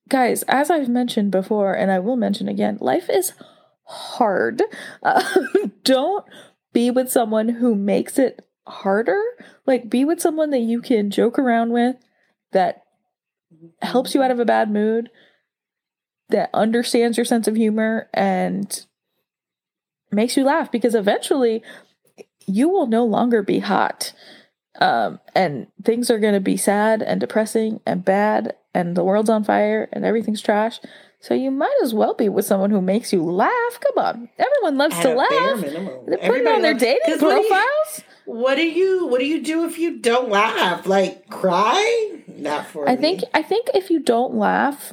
[0.09, 3.33] guys, as I've mentioned before, and I will mention again, life is
[3.85, 4.63] hard.
[5.03, 5.23] Uh,
[5.85, 6.25] don't
[6.73, 9.21] be with someone who makes it harder.
[9.67, 11.97] Like, be with someone that you can joke around with,
[12.53, 12.83] that
[13.83, 15.11] helps you out of a bad mood,
[16.29, 18.87] that understands your sense of humor, and
[20.11, 21.63] makes you laugh because eventually
[22.47, 24.13] you will no longer be hot.
[24.81, 29.31] Um, and things are going to be sad and depressing and bad, and the world's
[29.31, 30.81] on fire and everything's trash.
[31.21, 33.81] So you might as well be with someone who makes you laugh.
[33.81, 35.61] Come on, everyone loves At to laugh.
[35.61, 35.87] minimum.
[36.07, 38.03] They're putting Everybody on their loves- dating 'cause what do you- profiles.
[38.27, 40.87] What do you What do you do if you don't laugh?
[40.87, 42.21] Like cry?
[42.37, 43.01] Not for I me.
[43.01, 44.93] think I think if you don't laugh,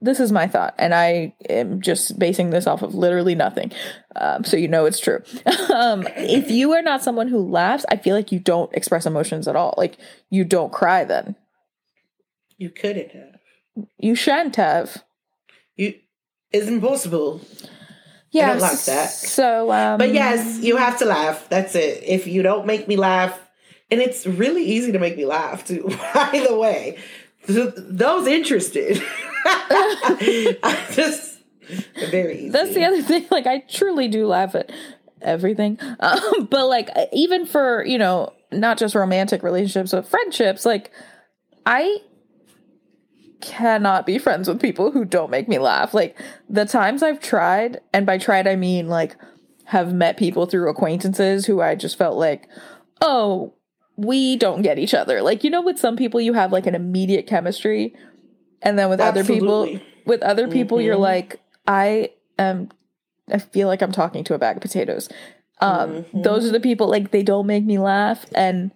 [0.00, 3.70] this is my thought, and I am just basing this off of literally nothing,
[4.16, 5.22] um, so you know it's true.
[5.74, 9.46] um, if you are not someone who laughs, I feel like you don't express emotions
[9.46, 9.74] at all.
[9.76, 9.98] Like
[10.30, 11.04] you don't cry.
[11.04, 11.36] Then
[12.60, 13.40] you couldn't have.
[13.98, 15.02] you shan't have.
[15.76, 15.94] You.
[16.52, 17.40] It's impossible.
[18.32, 19.10] Yeah, don't like that.
[19.10, 21.48] So, um, But yes, you have to laugh.
[21.48, 22.04] That's it.
[22.04, 23.36] If you don't make me laugh,
[23.90, 25.84] and it's really easy to make me laugh too.
[26.14, 26.98] By the way,
[27.46, 29.02] Th- those interested,
[29.44, 31.38] I just
[32.10, 32.48] very easy.
[32.50, 33.26] that's the other thing.
[33.30, 34.70] Like, I truly do laugh at
[35.22, 35.78] everything.
[36.00, 40.90] Um, but like, even for you know, not just romantic relationships, but friendships, like,
[41.64, 41.98] I
[43.40, 45.94] cannot be friends with people who don't make me laugh.
[45.94, 46.16] Like
[46.48, 49.16] the times I've tried, and by tried I mean like
[49.64, 52.48] have met people through acquaintances who I just felt like,
[53.00, 53.54] oh,
[53.96, 55.22] we don't get each other.
[55.22, 57.94] Like you know, with some people you have like an immediate chemistry,
[58.62, 61.00] and then with other people, with other people you're Mhm.
[61.00, 62.68] like, I am.
[63.32, 65.08] I feel like I'm talking to a bag of potatoes.
[65.60, 66.22] Um, Mhm.
[66.24, 68.72] Those are the people like they don't make me laugh, and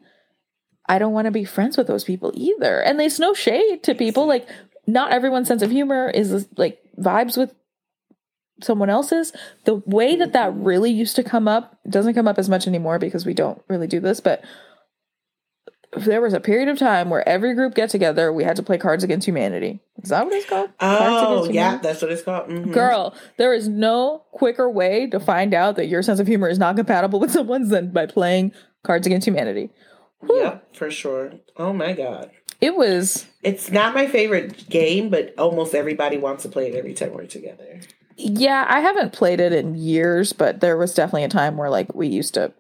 [0.86, 2.80] I don't want to be friends with those people either.
[2.80, 4.26] And there's no shade to people.
[4.26, 4.46] Like,
[4.86, 7.54] not everyone's sense of humor is like vibes with
[8.62, 9.32] someone else's.
[9.64, 12.98] The way that that really used to come up doesn't come up as much anymore
[12.98, 14.20] because we don't really do this.
[14.20, 14.44] But
[15.96, 18.76] there was a period of time where every group get together, we had to play
[18.78, 19.80] Cards Against Humanity.
[20.02, 20.70] Is that what it's called?
[20.80, 22.48] Oh, yeah, that's what it's called.
[22.48, 22.72] Mhm.
[22.72, 26.58] Girl, there is no quicker way to find out that your sense of humor is
[26.58, 29.70] not compatible with someone's than by playing Cards Against Humanity.
[30.28, 31.32] Yep, for sure.
[31.56, 32.30] Oh my god.
[32.60, 36.94] It was It's not my favorite game, but almost everybody wants to play it every
[36.94, 37.80] time we're together.
[38.16, 41.94] Yeah, I haven't played it in years, but there was definitely a time where like
[41.94, 42.52] we used to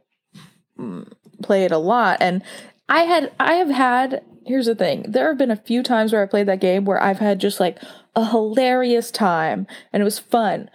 [1.42, 2.42] play it a lot and
[2.88, 5.06] I had I have had here's the thing.
[5.08, 7.60] There have been a few times where I played that game where I've had just
[7.60, 7.78] like
[8.14, 10.68] a hilarious time and it was fun.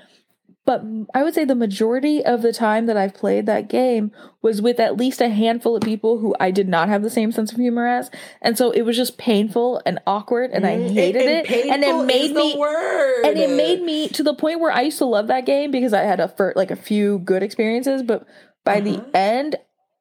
[0.70, 0.84] But
[1.16, 4.12] I would say the majority of the time that I've played that game
[4.44, 7.32] was with at least a handful of people who I did not have the same
[7.32, 8.12] sense of humor as.
[8.40, 11.50] And so it was just painful and awkward and I hated it.
[11.50, 15.06] And it made me and it made me to the point where I used to
[15.06, 18.28] love that game because I had a for like a few good experiences, but
[18.64, 18.82] by Uh-huh.
[19.12, 19.56] the end,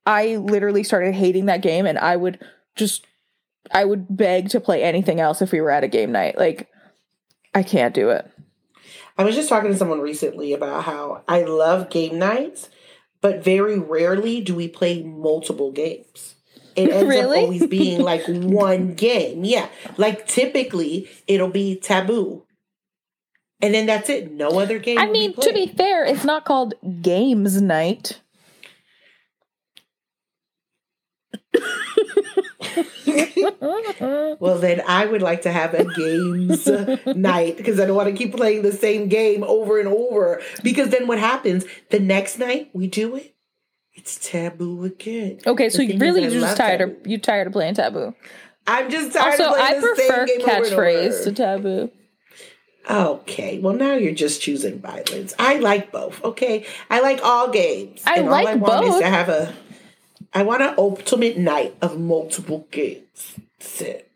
[0.05, 2.41] I literally started hating that game, and I would
[2.77, 3.07] just
[3.73, 6.37] I would beg to play anything else if we were at a game night.
[6.37, 6.69] Like
[7.55, 8.31] I can't do it.
[9.19, 12.71] I was just talking to someone recently about how I love game nights,
[13.21, 16.37] but very rarely do we play multiple games.
[16.77, 17.39] It ends Really?
[17.39, 19.45] up always being like one game.
[19.45, 19.69] Yeah.
[19.97, 22.45] Like typically it'll be taboo.
[23.61, 24.31] And then that's it.
[24.31, 24.99] No other game.
[24.99, 28.21] I mean, to be fair, it's not called games night.
[34.41, 36.67] Well, then I would like to have a games
[37.07, 40.41] night because I don't want to keep playing the same game over and over.
[40.63, 41.65] Because then what happens?
[41.91, 43.35] The next night we do it,
[43.95, 45.39] it's taboo again.
[45.47, 46.97] okay, so you really you're just tired taboo.
[47.01, 48.15] of you're tired of playing taboo.
[48.67, 51.33] I'm just tired Also, of playing I the prefer same game over and catchphrase to
[51.33, 51.91] taboo.
[52.89, 55.35] Okay, well now you're just choosing violence.
[55.39, 56.23] I like both.
[56.25, 58.03] Okay, I like all games.
[58.07, 59.01] I and like all I want is both.
[59.01, 59.55] to have a.
[60.35, 63.37] I want an ultimate night of multiple games.
[63.59, 64.11] That's it.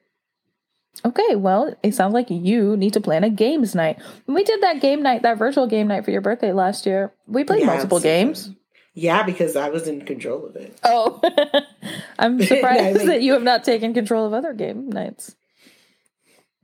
[1.04, 3.98] Okay, well, it sounds like you need to plan a games night.
[4.26, 7.12] When we did that game night, that virtual game night for your birthday last year,
[7.26, 8.50] we played Yeah, multiple games.
[8.94, 10.78] Yeah, because I was in control of it.
[10.84, 11.20] Oh,
[12.18, 15.34] I'm surprised mean- that you have not taken control of other game nights.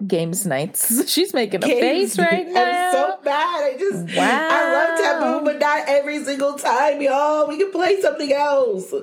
[0.07, 1.11] Games nights.
[1.13, 2.15] She's making a Games.
[2.15, 2.87] face right now.
[2.87, 3.65] I'm so bad.
[3.65, 4.49] I just wow.
[4.51, 7.49] I love taboo, but not every single time, y'all.
[7.49, 8.93] We can play something else.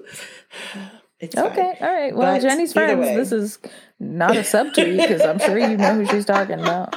[1.18, 1.46] It's fine.
[1.46, 2.14] okay, all right.
[2.14, 3.00] Well, But Jenny's friends.
[3.00, 3.16] way.
[3.16, 3.58] This is
[4.02, 6.94] not a sub to you because I'm sure you know who she's talking about.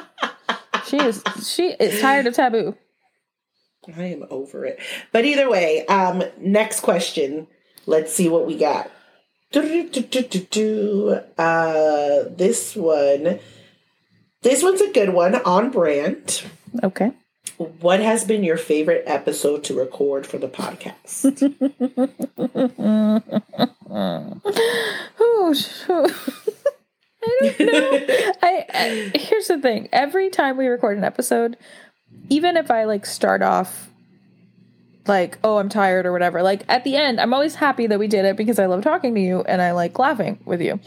[0.87, 1.23] She is.
[1.47, 2.77] She is tired of taboo.
[3.97, 4.81] I am over it.
[5.13, 7.47] But either way, um, next question.
[7.87, 8.91] Let's see what we got.
[11.39, 13.39] Uh, this one.
[14.49, 16.43] This one's a good one on brand.
[16.83, 17.13] Okay.
[17.59, 21.27] What has been your favorite episode to record for the podcast?
[25.21, 25.55] Oh,
[27.23, 28.33] I don't know.
[28.43, 29.91] I, I here's the thing.
[29.93, 31.59] Every time we record an episode,
[32.31, 33.91] even if I like start off
[35.07, 38.09] like, oh, I'm tired or whatever, like at the end, I'm always happy that we
[38.09, 40.81] did it because I love talking to you and I like laughing with you.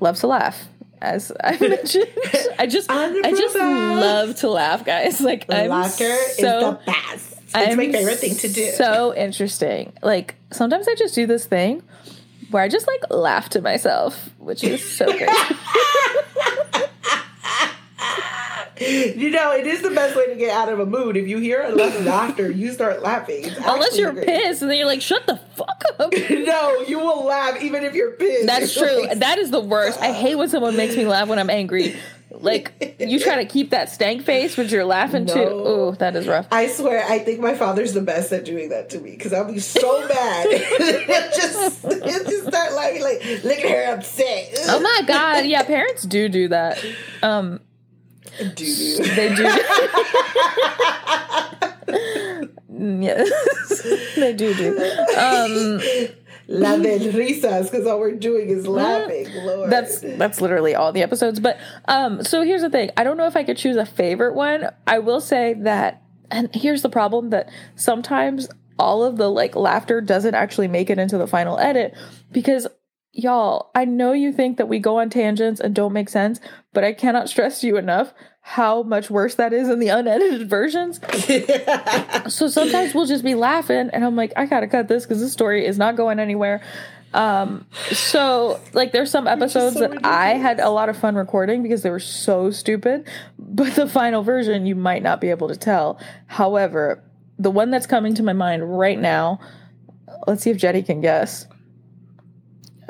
[0.00, 0.66] Loves to laugh.
[1.02, 2.08] As I mentioned,
[2.58, 5.20] I just I just love to laugh, guys.
[5.20, 7.38] Like I'm Laughter is so the best.
[7.42, 8.70] It's my I'm favorite thing to do.
[8.72, 9.92] So interesting.
[10.02, 11.82] Like sometimes I just do this thing
[12.50, 15.28] where I just like laugh to myself, which is so great.
[18.80, 21.16] you know, it is the best way to get out of a mood.
[21.16, 23.44] If you hear a lot of laughter, you start laughing.
[23.44, 24.26] It's Unless you're great.
[24.26, 26.12] pissed and then you're like, shut the fuck up.
[26.30, 28.46] No, you will laugh even if you're pissed.
[28.46, 29.06] That's true.
[29.06, 30.00] like, That is the worst.
[30.00, 31.94] I hate when someone makes me laugh when I'm angry.
[32.32, 35.34] Like you try to keep that stank face, but you're laughing too.
[35.36, 36.46] Oh, that is rough.
[36.50, 39.52] I swear, I think my father's the best at doing that to me because I'll
[39.52, 40.46] be so mad.
[41.34, 44.54] Just, just start laughing like, look at her upset.
[44.68, 46.82] Oh my god, yeah, parents do do that.
[47.22, 47.60] Um,
[48.38, 49.04] Doo-doo.
[49.14, 49.44] they do.
[52.70, 53.82] Mm, yes,
[54.16, 54.78] they do do.
[55.18, 55.80] Um,
[56.50, 59.28] La del risas because all we're doing is laughing.
[59.44, 59.70] Lord.
[59.70, 61.38] That's that's literally all the episodes.
[61.38, 62.90] But um, so here's the thing.
[62.96, 64.68] I don't know if I could choose a favorite one.
[64.86, 68.48] I will say that, and here's the problem that sometimes
[68.80, 71.94] all of the like laughter doesn't actually make it into the final edit
[72.32, 72.66] because
[73.12, 76.40] y'all, I know you think that we go on tangents and don't make sense,
[76.72, 80.48] but I cannot stress to you enough how much worse that is in the unedited
[80.48, 80.98] versions.
[82.34, 85.32] so sometimes we'll just be laughing and I'm like, I gotta cut this because this
[85.32, 86.62] story is not going anywhere.
[87.12, 91.62] Um, so like there's some episodes so that I had a lot of fun recording
[91.62, 93.08] because they were so stupid,
[93.38, 95.98] but the final version you might not be able to tell.
[96.26, 97.02] However,
[97.38, 99.40] the one that's coming to my mind right now,
[100.26, 101.46] let's see if Jenny can guess.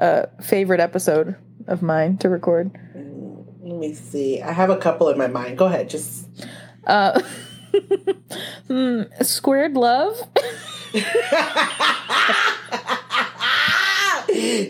[0.00, 1.36] A favorite episode
[1.66, 2.72] of mine to record.
[3.62, 4.42] Let me see.
[4.42, 5.58] I have a couple in my mind.
[5.58, 5.88] Go ahead.
[5.88, 6.26] Just
[6.86, 7.20] Uh,
[8.66, 10.20] hmm, squared love.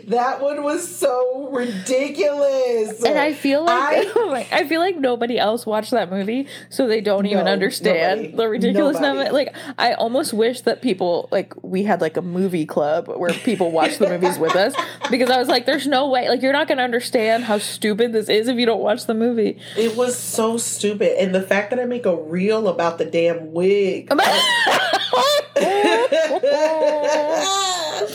[0.09, 3.03] that one was so ridiculous.
[3.03, 7.01] And I feel like I- I feel like nobody else watched that movie, so they
[7.01, 8.37] don't even understand nobody.
[8.37, 9.33] the ridiculousness of it.
[9.33, 13.71] Like I almost wish that people like we had like a movie club where people
[13.71, 14.75] watch the movies with us
[15.11, 18.29] because I was like, there's no way like you're not gonna understand how stupid this
[18.29, 19.59] is if you don't watch the movie.
[19.77, 21.21] It was so stupid.
[21.23, 24.11] And the fact that I make a reel about the damn wig.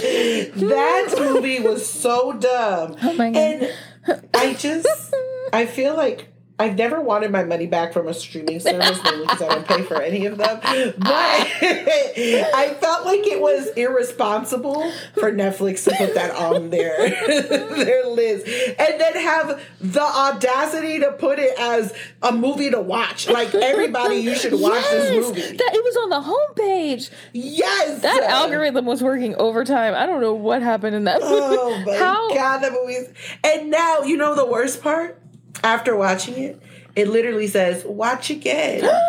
[0.56, 2.95] that movie was so dumb.
[3.01, 3.38] Oh my God.
[3.38, 5.14] And I just,
[5.51, 9.47] I feel like I've never wanted my money back from a streaming service, because I
[9.49, 10.60] don't pay for any of them.
[10.62, 16.95] But I felt like it was irresponsible for Netflix to put that on their
[17.28, 23.28] their list, and then have the audacity to put it as a movie to watch.
[23.30, 25.41] Like everybody, you should watch this movie.
[25.41, 26.22] That it was on the
[26.62, 27.10] homepage.
[27.34, 29.93] yes, That algorithm was working overtime.
[29.93, 31.34] I don't know what happened in that movie.
[31.60, 33.10] Oh my How god, that movie's
[33.43, 35.20] and now you know the worst part?
[35.66, 36.61] After watching it,
[36.95, 38.88] it literally says, watch again.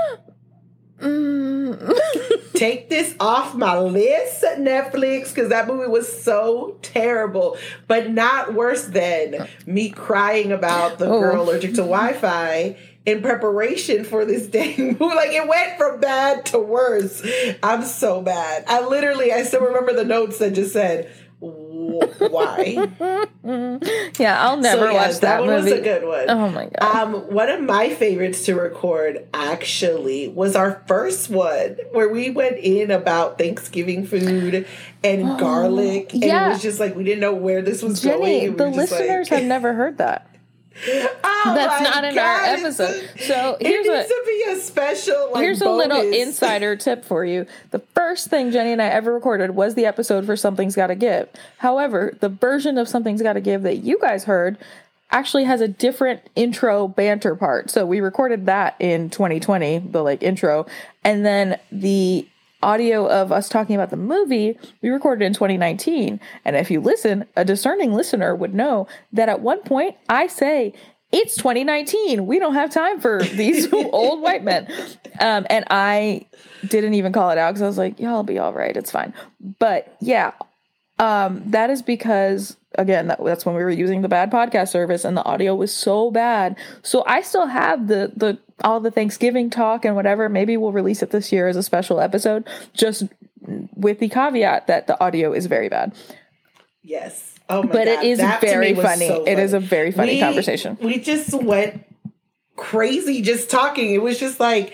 [0.98, 1.94] Mm.
[2.54, 7.58] Take this off my list, Netflix, because that movie was so terrible.
[7.86, 11.20] But not worse than me crying about the Oh.
[11.20, 15.04] girl allergic to Wi-Fi in preparation for this dang movie.
[15.04, 17.22] Like it went from bad to worse.
[17.62, 18.64] I'm so bad.
[18.66, 21.25] I literally I still remember the notes that just said, "Wh-
[22.18, 22.88] why?
[24.18, 25.70] yeah, I'll never So, watch that, one movie.
[25.70, 26.30] was a good one.
[26.30, 26.96] Oh my god.
[26.96, 32.58] Um, one of my favorites to record actually was our first one where we went
[32.58, 34.66] in about Thanksgiving food
[35.04, 36.46] and garlic, and Oh, yeah.
[36.46, 38.00] it was just like we didn't know where this was.
[38.02, 40.28] Jenny, and we the listeners like, have never heard that.
[41.24, 43.04] Oh That's not in God, our episode.
[43.16, 45.30] a- So it here's needs what to be a special.
[45.32, 47.46] Like, here's a little insider tip for you.
[47.70, 51.28] The first thing Jenny and I ever recorded was the episode for Something's Gotta Give.
[51.58, 54.58] However, the version of Something's Gotta Give that you guys heard
[55.10, 57.70] actually has a different intro banter part.
[57.70, 60.66] So we recorded that in 2020, the like intro,
[61.04, 62.26] and then the
[62.62, 67.24] audio of us talking about the movie we recorded in 2019 and if you listen
[67.36, 70.72] a discerning listener would know that at one point i say
[71.12, 74.66] it's 2019 we don't have time for these old white men.
[75.20, 76.26] Um, and i
[76.66, 78.76] didn't even call it out because i was like y'all be all right.
[78.76, 79.12] It's fine.
[79.58, 80.32] But yeah
[80.98, 85.04] um, that is because again that, that's when we were using the bad podcast service
[85.04, 89.50] and the audio was so bad so i still have the the all the thanksgiving
[89.50, 93.04] talk and whatever maybe we'll release it this year as a special episode just
[93.74, 95.94] with the caveat that the audio is very bad
[96.82, 97.34] Yes.
[97.48, 97.88] Oh my but God.
[97.88, 100.98] it is that very me was funny it is a very funny We- conversation We
[101.00, 101.82] just went
[102.56, 103.92] crazy just talking.
[103.92, 104.72] It was just like,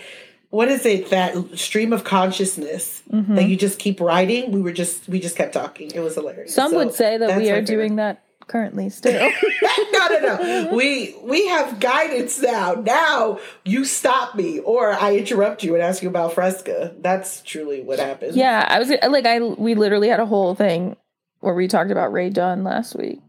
[0.53, 1.11] what is it?
[1.11, 3.34] That stream of consciousness Mm-hmm.
[3.34, 4.53] that you just keep writing.
[4.53, 5.90] We were just, we just kept talking.
[5.94, 6.55] It was hilarious.
[6.55, 9.30] some So would say that we are doing that currently still
[9.92, 10.68] no, no, no.
[10.74, 12.72] We we have guidance now.
[12.74, 16.92] Now you stop me, or I interrupt you and ask you about Fresca.
[16.98, 18.34] That's truly what happens.
[18.36, 20.96] yeah i was like i we literally had a whole thing
[21.40, 23.20] where we talked about Rae Dunn last week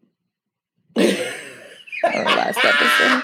[2.03, 3.23] last episode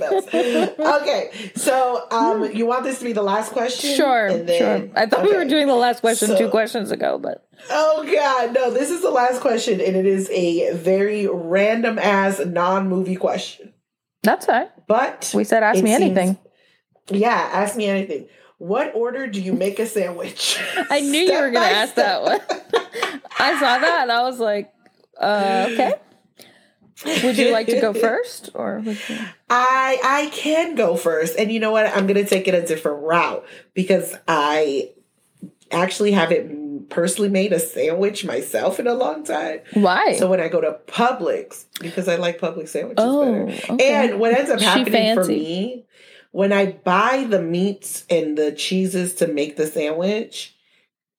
[0.00, 1.02] the best.
[1.02, 3.94] okay, so um, you want this to be the last question?
[3.96, 4.90] Sure, then- sure.
[4.96, 8.54] I thought we were doing the last question So- two questions ago, but Oh God,
[8.54, 8.70] no!
[8.70, 13.72] This is the last question, and it is a very random ass non-movie question.
[14.22, 14.68] that's fine.
[14.86, 16.38] But We said ask me seems- anything.
[17.08, 18.28] Yeah, ask me anything.
[18.58, 20.58] What order do you make a sandwich?
[20.90, 22.40] I knew you were going to ask that one.
[23.38, 24.72] I saw that and I was like,
[25.20, 25.92] uh, okay.
[27.04, 28.96] Would you like to go first, or you?
[29.50, 31.86] I I can go first, and you know what?
[31.86, 33.44] I'm gonna take it a different route
[33.74, 34.90] because I
[35.70, 39.60] actually haven't personally made a sandwich myself in a long time.
[39.74, 40.14] Why?
[40.16, 43.72] So when I go to Publix, because I like Publix sandwiches Oh, better.
[43.74, 43.94] okay.
[44.10, 45.84] And what ends up happening for me,
[46.30, 50.54] when I buy the meats and the cheeses to make the sandwich,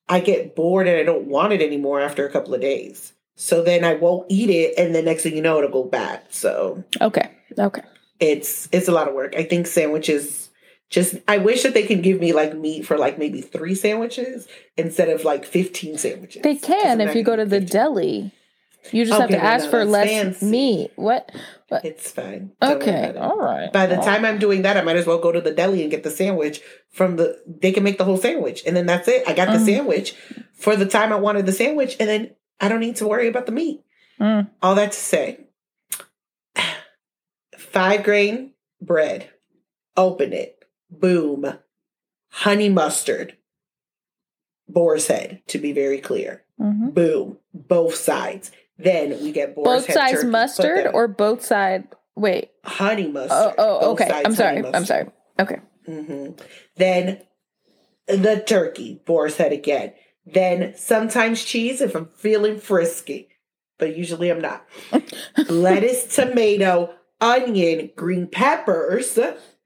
[0.07, 3.13] I get bored and I don't want it anymore after a couple of days.
[3.39, 6.23] So then I won't eat it, and the next thing you know, it'll go bad.
[6.29, 7.83] So okay, okay.
[8.19, 9.35] it's it's a lot of work.
[9.37, 10.49] I think sandwiches
[10.89, 14.47] just I wish that they could give me like meat for like maybe three sandwiches
[14.75, 16.41] instead of like fifteen sandwiches.
[16.41, 17.69] They can if you go gonna the 15.
[17.71, 18.31] deli.
[18.91, 20.45] You just have to ask no, for less fancy.
[20.45, 20.91] meat.
[20.95, 21.29] What?
[21.67, 21.83] what?
[21.83, 22.51] It's fine.
[22.61, 23.17] Don't Okay, it.
[23.17, 23.71] all right.
[23.73, 25.81] By the All time I'm doing that, I might as well go to the deli
[25.81, 27.37] and get the sandwich from the.
[27.45, 29.27] They can make the whole sandwich, and then that's it.
[29.27, 29.65] I got the Mhm.
[29.65, 30.15] sandwich
[30.53, 33.45] for the time I wanted the sandwich, and then I don't need to worry about
[33.45, 33.83] the meat.
[34.19, 34.49] Mm.
[34.61, 35.47] All that to say,
[37.57, 39.29] five grain bread,
[39.95, 41.57] open it, boom,
[42.29, 43.37] honey mustard,
[44.67, 46.43] boar's head, to be very clear.
[46.59, 46.93] Mhm.
[46.93, 48.51] Boom, both sides.
[48.79, 51.87] Then we get boar's Both head sides turkey, mustard or both side?
[52.15, 52.51] Wait.
[52.63, 53.55] honey mustard.
[53.57, 54.09] Oh, oh okay.
[54.25, 54.63] I'm sorry.
[54.65, 55.07] I'm sorry.
[55.39, 55.59] Okay.
[55.85, 56.29] hmm
[56.75, 57.21] Then
[58.07, 59.93] the turkey, boar's head again.
[60.33, 63.29] Then sometimes cheese if I'm feeling frisky,
[63.77, 64.65] but usually I'm not.
[65.49, 69.17] Lettuce, tomato, onion, green peppers.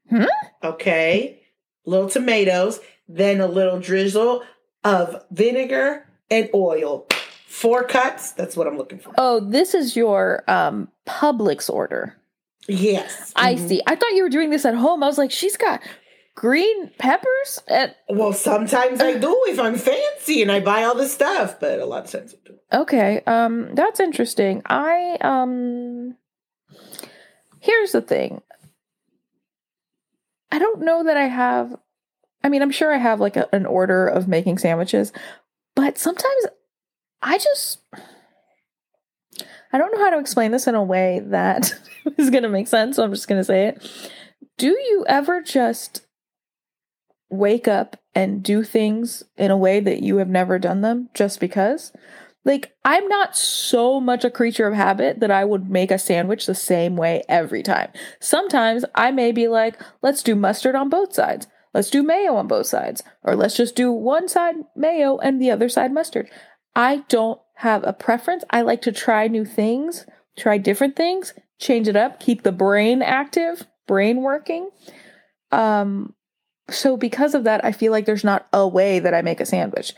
[0.10, 0.24] Hmm?
[0.64, 1.42] Okay.
[1.86, 2.80] Little tomatoes.
[3.08, 4.44] Then a little drizzle
[4.84, 7.08] of vinegar and oil.
[7.48, 8.32] Four cuts.
[8.32, 9.14] That's what I'm looking for.
[9.18, 12.16] Oh, this is your um Publix order.
[12.68, 13.34] Yes.
[13.36, 13.68] I Mhm.
[13.68, 13.82] see.
[13.88, 15.04] I thought you were doing this at home.
[15.04, 15.82] I was like, she's got
[16.36, 21.14] green peppers and Well, sometimes I do if I'm fancy and I buy all this
[21.14, 22.58] stuff, but a lot of times I do.
[22.74, 24.62] Okay, um that's interesting.
[24.66, 26.16] I um
[27.60, 28.42] here's the thing.
[30.52, 31.76] I don't know that I have
[32.44, 35.14] I mean, I'm sure I have like a, an order of making sandwiches,
[35.76, 36.48] but sometimes
[37.22, 37.80] I just
[39.74, 41.74] I don't know how to explain this in a way that
[42.18, 44.12] is going to make sense, so I'm just going to say it.
[44.58, 46.06] Do you ever just
[47.32, 51.40] wake up and do things in a way that you have never done them just
[51.40, 51.92] because?
[52.44, 56.46] Like, I'm not so much a creature of habit that I would make a sandwich
[56.46, 57.92] the same way every time.
[58.20, 61.48] Sometimes I may be like, let's do mustard on both sides.
[61.74, 63.04] Let's do mayo on both sides.
[63.24, 66.30] Or let's just do one side mayo and the other side mustard.
[66.76, 68.44] I don't have a preference.
[68.50, 70.06] I like to try new things,
[70.38, 74.70] try different things, change it up, keep the brain active, brain working.
[75.52, 76.16] Um,
[76.72, 79.46] so because of that, I feel like there's not a way that I make a
[79.46, 79.94] sandwich.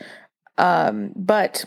[0.58, 1.64] Um, but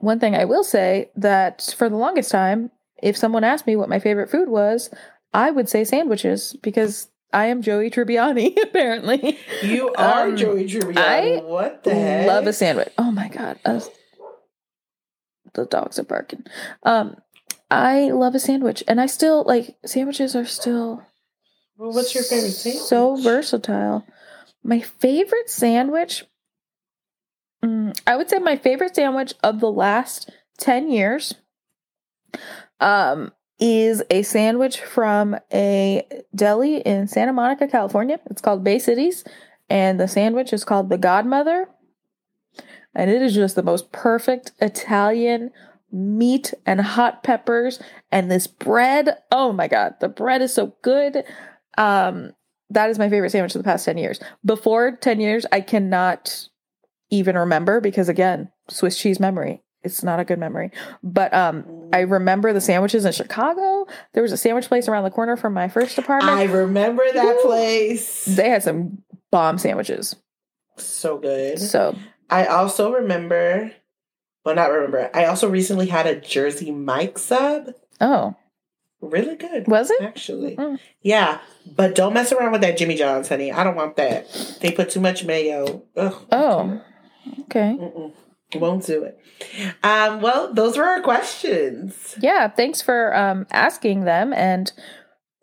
[0.00, 2.70] one thing I will say that for the longest time,
[3.02, 4.90] if someone asked me what my favorite food was,
[5.34, 9.38] I would say sandwiches because I am Joey Tribbiani, apparently.
[9.62, 10.98] You are Um, Joey Tribbiani.
[10.98, 12.26] I what the heck?
[12.26, 12.92] Love a sandwich.
[12.98, 13.58] Oh my god.
[13.64, 13.80] Uh,
[15.54, 16.44] the dogs are barking.
[16.82, 17.16] Um
[17.70, 21.02] I love a sandwich and I still like sandwiches are still
[21.76, 22.82] Well, what's your favorite sandwich?
[22.82, 24.04] so versatile.
[24.64, 26.24] My favorite sandwich,
[27.64, 31.34] mm, I would say my favorite sandwich of the last 10 years
[32.80, 38.20] um, is a sandwich from a deli in Santa Monica, California.
[38.30, 39.24] It's called Bay Cities,
[39.68, 41.68] and the sandwich is called The Godmother.
[42.94, 45.50] And it is just the most perfect Italian
[45.90, 49.16] meat and hot peppers and this bread.
[49.30, 51.24] Oh my god, the bread is so good.
[51.78, 52.32] Um,
[52.72, 54.20] that is my favorite sandwich of the past 10 years.
[54.44, 56.48] Before 10 years, I cannot
[57.10, 59.62] even remember because again, Swiss cheese memory.
[59.84, 60.70] It's not a good memory.
[61.02, 63.86] But um I remember the sandwiches in Chicago.
[64.14, 66.36] There was a sandwich place around the corner from my first apartment.
[66.38, 68.24] I remember that place.
[68.24, 70.14] they had some bomb sandwiches.
[70.76, 71.58] so good.
[71.58, 71.96] So
[72.30, 73.72] I also remember,
[74.44, 75.10] well, not remember.
[75.12, 77.74] I also recently had a Jersey Mike sub.
[78.00, 78.34] oh,
[79.02, 79.66] Really good.
[79.66, 80.00] was it?
[80.00, 80.56] Actually.
[80.56, 80.78] Mm.
[81.02, 81.40] Yeah.
[81.66, 83.50] But don't mess around with that Jimmy John's, honey.
[83.52, 84.26] I don't want that.
[84.60, 85.82] They put too much mayo.
[85.96, 86.14] Ugh.
[86.30, 86.80] Oh.
[87.42, 87.76] Okay.
[87.78, 88.12] Mm-mm.
[88.54, 89.18] Won't do it.
[89.82, 92.16] Um, well, those were our questions.
[92.20, 94.72] Yeah, thanks for um asking them and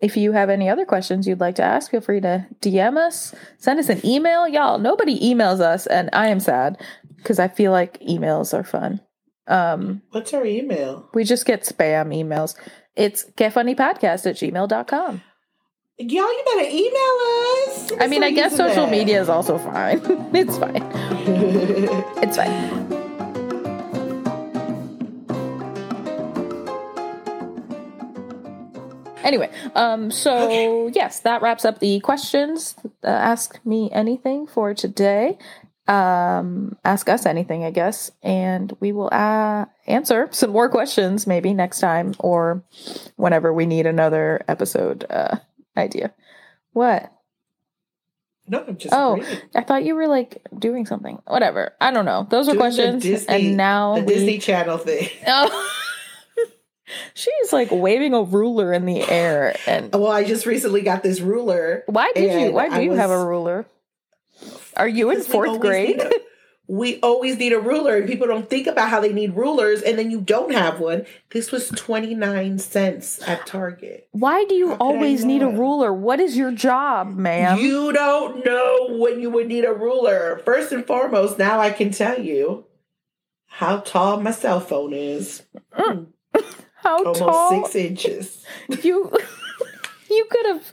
[0.02, 3.36] if you have any other questions you'd like to ask, feel free to DM us,
[3.58, 4.48] send us an email.
[4.48, 6.78] Y'all, nobody emails us, and I am sad
[7.18, 9.02] because I feel like emails are fun.
[9.48, 11.10] Um, What's our email?
[11.14, 12.56] we just get spam emails.
[12.96, 15.22] It's getfunnypodcast at gmail.com.
[16.02, 17.92] Y'all, you better email us.
[18.00, 20.00] I mean, I guess social using media is also fine.
[20.34, 20.84] it's fine.
[22.24, 23.00] It's fine.
[29.24, 32.76] Anyway, um, so yes, that wraps up the questions.
[33.04, 35.38] Uh, ask me anything for today.
[35.90, 41.52] Um, ask us anything, I guess, and we will uh, answer some more questions maybe
[41.54, 42.64] next time or
[43.16, 45.38] whenever we need another episode uh,
[45.76, 46.14] idea.
[46.74, 47.12] What?
[48.48, 49.24] no, I'm just Oh.
[49.56, 51.20] I thought you were like doing something.
[51.26, 51.74] Whatever.
[51.82, 52.28] I don't know.
[52.30, 54.14] Those Doing the questions, Disney- and now the we.
[54.14, 55.10] Disney Channel thing.
[55.28, 55.72] Oh.
[57.14, 61.20] She's like waving a ruler in the air, and Well, I just recently got this
[61.22, 61.84] ruler.
[61.86, 62.52] why did you?
[62.52, 63.68] Why do I you have a ruler?
[64.80, 66.02] Are you in fourth grade?
[66.02, 66.12] a-
[66.70, 69.98] we always need a ruler, and people don't think about how they need rulers, and
[69.98, 71.08] then you don't have one.
[71.32, 74.08] This was 29 cents at Target.
[74.12, 75.92] Why do you How could I always need a ruler?
[75.92, 77.58] What is your job, ma'am?
[77.58, 80.42] You don't know when you would need a ruler.
[80.46, 82.66] First and foremost, now I can tell you
[83.48, 85.42] how tall my cell phone is.
[85.76, 86.08] Mm.
[86.82, 88.46] How Almost tall six inches.
[88.84, 89.12] you
[90.16, 90.64] you could have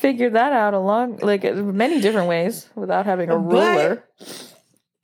[0.00, 4.04] figured that out along like many different ways without having a But ruler.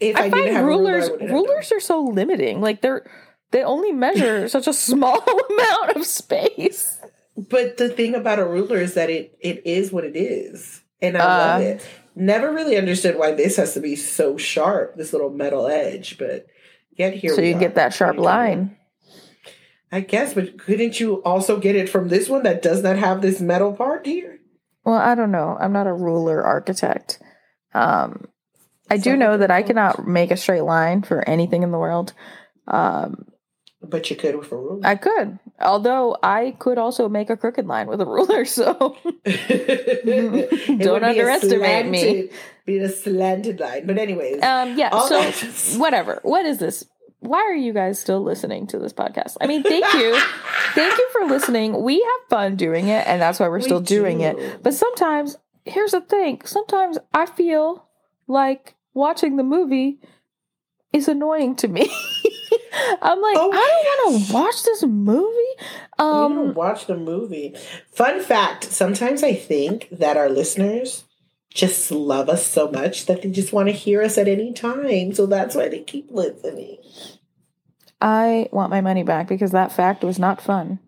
[0.01, 2.61] If I, I, find have rulers ruler, I wouldn't have done rulers are so limiting.
[2.61, 3.11] Like they're
[3.51, 5.21] they only measure such a small
[5.51, 6.99] amount of space.
[7.37, 11.17] But the thing about a ruler is that it it is what it is, and
[11.17, 11.27] I Uh.
[11.29, 11.87] love it.
[12.17, 16.47] Never really understood why this has to be so sharp, this little metal edge, but
[16.97, 18.59] yet here so we you can are, get that sharp 2021.
[18.59, 18.77] line.
[19.93, 23.23] I guess, but couldn't you also get it from this one that does not have
[23.23, 24.39] this metal part here?
[24.85, 25.57] Well, I don't know.
[25.61, 27.21] I'm not a ruler architect.
[27.75, 28.27] Um,
[28.89, 32.13] I do know that I cannot make a straight line for anything in the world.
[32.67, 33.27] Um,
[33.83, 34.81] But you could with a ruler.
[34.85, 38.45] I could, although I could also make a crooked line with a ruler.
[38.45, 38.75] So
[40.79, 42.31] Don't underestimate me.
[42.67, 43.87] Be a slanted line.
[43.87, 44.91] But anyways, Um, yeah.
[45.01, 46.21] so whatever.
[46.23, 46.85] What is this?
[47.21, 49.37] Why are you guys still listening to this podcast?
[49.41, 50.19] I mean, thank you,
[50.75, 51.83] thank you for listening.
[51.83, 54.25] We have fun doing it, and that's why we're We still doing do.
[54.25, 54.63] it.
[54.63, 57.87] But sometimes, here's the thing: sometimes I feel
[58.27, 60.01] like watching the movie
[60.93, 61.83] is annoying to me.
[63.03, 65.27] I'm like, Oh I don't want to watch this movie.
[65.99, 67.55] you Um, don't watch the movie.
[67.93, 71.05] Fun fact: Sometimes I think that our listeners
[71.53, 75.13] just love us so much that they just want to hear us at any time.
[75.15, 76.79] So that's why they keep listening.
[78.01, 80.79] I want my money back because that fact was not fun.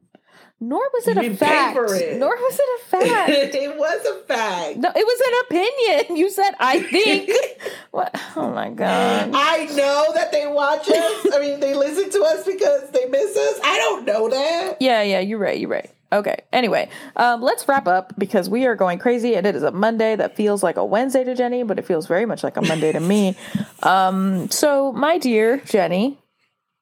[0.60, 1.76] Nor was it You a fact.
[1.76, 2.18] it.
[2.18, 3.30] Nor was it a fact.
[3.54, 4.76] it was a fact.
[4.78, 6.16] No, it was an opinion.
[6.16, 7.30] You said I think.
[7.90, 8.14] what?
[8.36, 9.30] Oh my god.
[9.34, 11.26] I know that they watch us.
[11.34, 13.58] I mean, they listen to us because they miss us.
[13.64, 14.76] I don't know that.
[14.80, 15.58] Yeah, yeah, you're right.
[15.58, 15.90] You're right.
[16.12, 16.42] Okay.
[16.52, 20.14] Anyway, um, let's wrap up because we are going crazy, and it is a Monday
[20.14, 22.92] that feels like a Wednesday to Jenny, but it feels very much like a Monday
[22.92, 23.36] to me.
[23.84, 26.16] Um, so, my dear Jenny,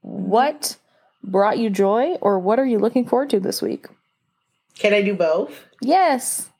[0.03, 0.77] what
[1.25, 3.87] brought you joy, or what are you looking forward to this week?
[4.75, 5.65] Can I do both?
[5.81, 6.51] Yes.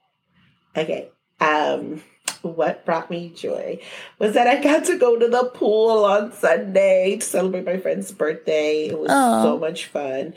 [0.75, 1.11] Okay.
[1.41, 2.03] Um,
[2.43, 3.81] what brought me joy
[4.19, 8.13] was that I got to go to the pool on Sunday to celebrate my friend's
[8.13, 8.87] birthday.
[8.87, 9.43] It was Aw.
[9.43, 10.35] so much fun.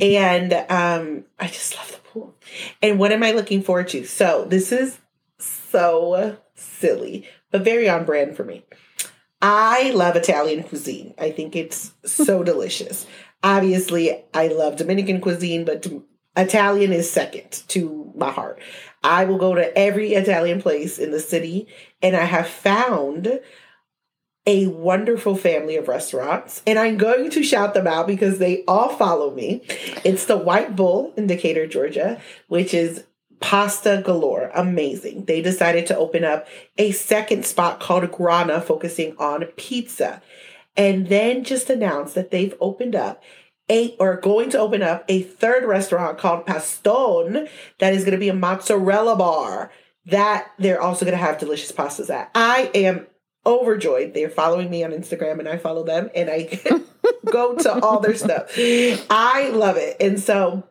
[0.00, 2.34] And um, I just love the pool.
[2.82, 4.04] And what am I looking forward to?
[4.04, 4.98] So this is
[5.38, 8.64] so silly, but very on brand for me.
[9.40, 11.14] I love Italian cuisine.
[11.18, 13.06] I think it's so delicious.
[13.42, 15.86] Obviously, I love Dominican cuisine, but
[16.36, 18.58] Italian is second to my heart.
[19.02, 21.68] I will go to every Italian place in the city,
[22.02, 23.40] and I have found
[24.46, 28.90] a wonderful family of restaurants, and I'm going to shout them out because they all
[28.90, 29.62] follow me.
[30.04, 33.04] It's the White Bull in Decatur, Georgia, which is
[33.40, 34.50] pasta galore.
[34.54, 35.24] Amazing.
[35.24, 40.22] They decided to open up a second spot called Grana, focusing on pizza,
[40.76, 43.22] and then just announced that they've opened up
[43.70, 48.18] a or going to open up a third restaurant called Pastone that is going to
[48.18, 49.72] be a mozzarella bar
[50.06, 52.30] that they're also going to have delicious pastas at.
[52.34, 53.06] I am
[53.46, 54.14] overjoyed.
[54.14, 56.60] They're following me on Instagram and I follow them and I
[57.24, 58.50] go to all their stuff.
[58.56, 59.96] I love it.
[60.00, 60.64] And so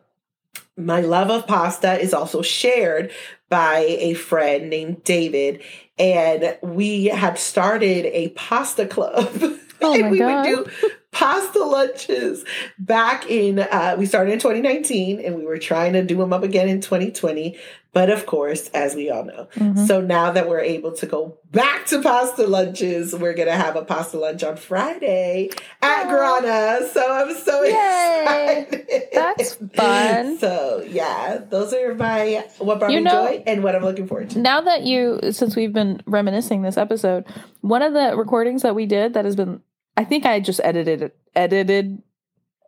[0.76, 3.12] my love of pasta is also shared
[3.48, 5.62] by a friend named David
[5.98, 9.30] and we had started a pasta club.
[9.82, 10.46] Oh and my we God.
[10.46, 12.44] would do pasta lunches
[12.78, 16.42] back in uh we started in 2019 and we were trying to do them up
[16.42, 17.56] again in 2020
[17.92, 19.86] but of course as we all know Mhm.
[19.86, 23.84] so now that we're able to go back to pasta lunches we're gonna have a
[23.84, 25.50] pasta lunch on friday
[25.80, 26.10] at Aw.
[26.10, 28.66] grana so i'm so Yay.
[28.68, 30.38] excited That's fun.
[30.44, 34.08] so yeah those are my what brought You me know- joy and what i'm looking
[34.08, 37.24] forward to Now that you, since we've been reminiscing this episode,
[37.60, 39.60] one of the recordings that we did that has been,
[39.96, 42.02] I think I just edited it, edited,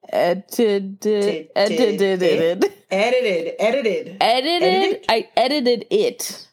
[0.09, 4.17] edited, edited, edited, edited edited edited.
[4.21, 5.05] Edited?
[5.09, 6.49] I edited it.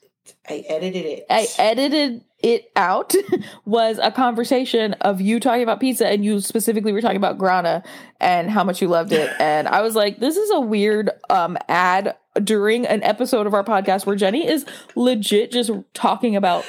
[0.49, 3.13] i edited it I edited it out.
[3.65, 7.83] was a conversation of you talking about pizza, and you specifically were talking about grana
[8.19, 9.29] and how much you loved it.
[9.39, 13.63] And I was like, this is a weird um ad during an episode of our
[13.63, 14.65] podcast where Jenny is
[14.95, 16.65] legit just talking about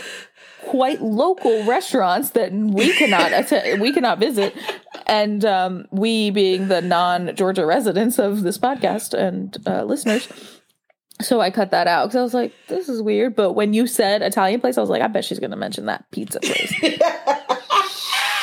[0.66, 4.54] quite local restaurants that we cannot att- we cannot visit.
[5.06, 10.28] And um, we being the non-georgia residents of this podcast and uh, listeners
[11.20, 13.36] so i cut that out because i was like this is weird.
[13.36, 15.86] But when you said italian place i was like i bet she's going to mention
[15.86, 16.74] that pizza place.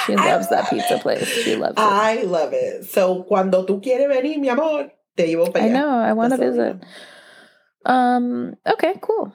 [0.08, 1.28] She loves that pizza place.
[1.28, 1.80] She loves it.
[1.80, 2.86] I love it.
[2.86, 5.90] So cuando tú quieres venir, mi amor, te llevo para i know.
[5.90, 6.88] I want to That's all I visit
[7.86, 9.34] um okay cool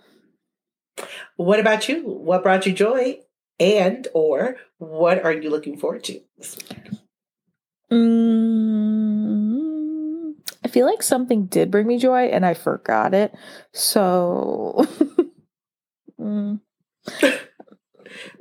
[1.37, 2.03] What about you?
[2.03, 3.20] What brought you joy?
[3.59, 6.20] And or what are you looking forward to?
[6.37, 6.91] this week?
[7.91, 9.14] Mm,
[10.64, 13.34] I feel like something did bring me joy and I forgot it.
[13.72, 14.87] So.
[16.20, 16.61] mm.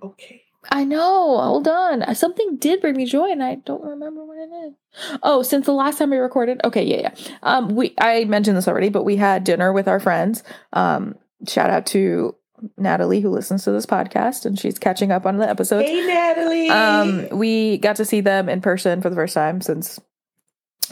[0.02, 0.46] Okay.
[0.72, 1.40] I know.
[1.40, 2.16] Hold on.
[2.16, 4.74] Something did bring me joy, and I don't remember what it is.
[5.22, 6.60] Oh, since the last time we recorded.
[6.64, 7.36] Okay, yeah, yeah.
[7.44, 10.44] Um, we I mentioned this already, but we had dinner with our friends.
[10.74, 11.16] Um,
[11.48, 12.36] shout out to
[12.78, 15.88] Natalie who listens to this podcast, and she's catching up on the episodes.
[15.88, 16.70] Hey, Natalie.
[16.70, 20.00] Um, we got to see them in person for the first time since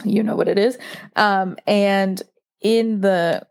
[0.04, 0.78] you know what it is.
[1.16, 2.22] Um, and
[2.60, 3.46] in the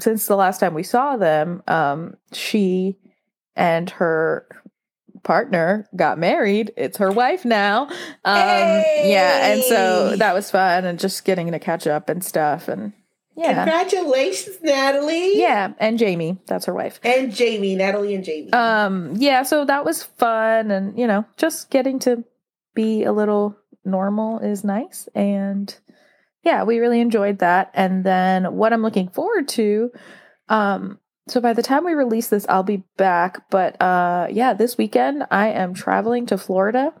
[0.00, 2.96] since the last time we saw them, um, she
[3.56, 4.46] and her
[5.22, 6.72] partner got married.
[6.76, 7.84] It's her wife now.
[7.84, 12.68] Um, yeah, and so that was fun, and just getting to catch up and stuff,
[12.68, 12.92] and
[13.36, 15.38] yeah, Congratulations, Natalie.
[15.38, 17.00] yeah, and Jamie, that's her wife.
[17.02, 18.52] And Jamie, Natalie and Jamie.
[18.52, 22.24] Um, yeah, so that was fun, and you know, just getting to
[22.74, 25.74] be a little normal is nice, and
[26.44, 27.70] yeah, we really enjoyed that.
[27.74, 29.90] And then what I'm looking forward to,
[30.48, 33.48] um, so by the time we release this, I'll be back.
[33.48, 36.92] But uh, yeah, this weekend I am traveling to Florida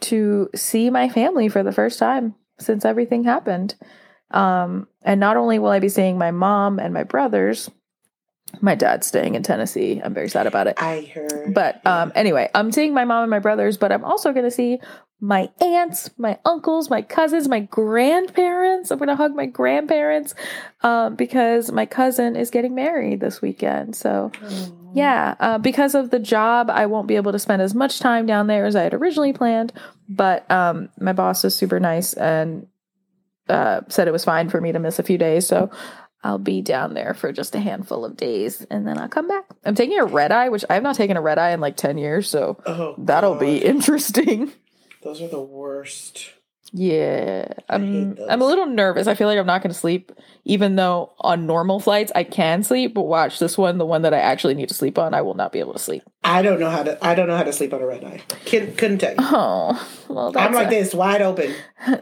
[0.00, 3.74] to see my family for the first time since everything happened.
[4.30, 7.70] Um, and not only will I be seeing my mom and my brothers,
[8.60, 10.00] my dad's staying in Tennessee.
[10.02, 10.80] I'm very sad about it.
[10.80, 11.54] I heard.
[11.54, 14.50] But um, anyway, I'm seeing my mom and my brothers, but I'm also going to
[14.50, 14.80] see
[15.20, 18.90] my aunts, my uncles, my cousins, my grandparents.
[18.90, 20.34] I'm going to hug my grandparents
[20.82, 23.96] um, because my cousin is getting married this weekend.
[23.96, 24.30] So,
[24.94, 28.26] yeah, uh, because of the job, I won't be able to spend as much time
[28.26, 29.72] down there as I had originally planned.
[30.08, 32.66] But um, my boss is super nice and
[33.48, 35.46] uh, said it was fine for me to miss a few days.
[35.46, 35.70] So
[36.22, 39.44] I'll be down there for just a handful of days and then I'll come back.
[39.64, 41.76] I'm taking a red eye, which I have not taken a red eye in like
[41.76, 42.28] 10 years.
[42.28, 44.52] So Oh, that'll be interesting.
[45.02, 46.32] Those are the worst.
[46.72, 47.52] Yeah.
[47.68, 48.18] I'm.
[48.28, 49.06] I'm a little nervous.
[49.06, 50.12] I feel like I'm not going to sleep
[50.44, 54.12] even though on normal flights I can sleep, but watch this one, the one that
[54.14, 56.02] I actually need to sleep on, I will not be able to sleep.
[56.24, 56.98] I don't know how to.
[57.04, 58.22] I don't know how to sleep on a red eye.
[58.46, 59.16] Can, couldn't tell you.
[59.20, 61.54] Oh, well that's I'm like a- this, wide open.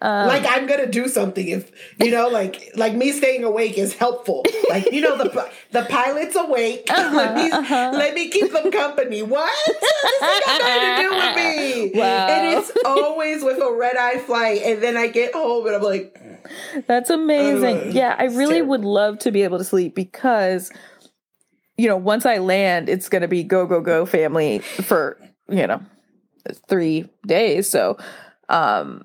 [0.00, 3.94] um, like I'm gonna do something if you know, like like me staying awake is
[3.94, 4.44] helpful.
[4.70, 6.86] Like you know, the the pilot's awake.
[6.88, 7.90] let me uh-huh.
[7.94, 9.22] let me keep them company.
[9.22, 9.50] What?
[9.66, 11.36] this ain't got nothing to do with
[11.94, 12.00] me.
[12.00, 12.26] Wow.
[12.28, 15.82] And it's always with a red eye flight, and then I get home and I'm
[15.82, 16.20] like,
[16.86, 17.78] That's amazing.
[17.78, 20.70] Uh, yeah, I really would love to be able to sleep because,
[21.76, 25.18] you know, once I land, it's going to be go, go, go family for,
[25.48, 25.80] you know,
[26.68, 27.68] three days.
[27.68, 27.98] So,
[28.48, 29.04] um,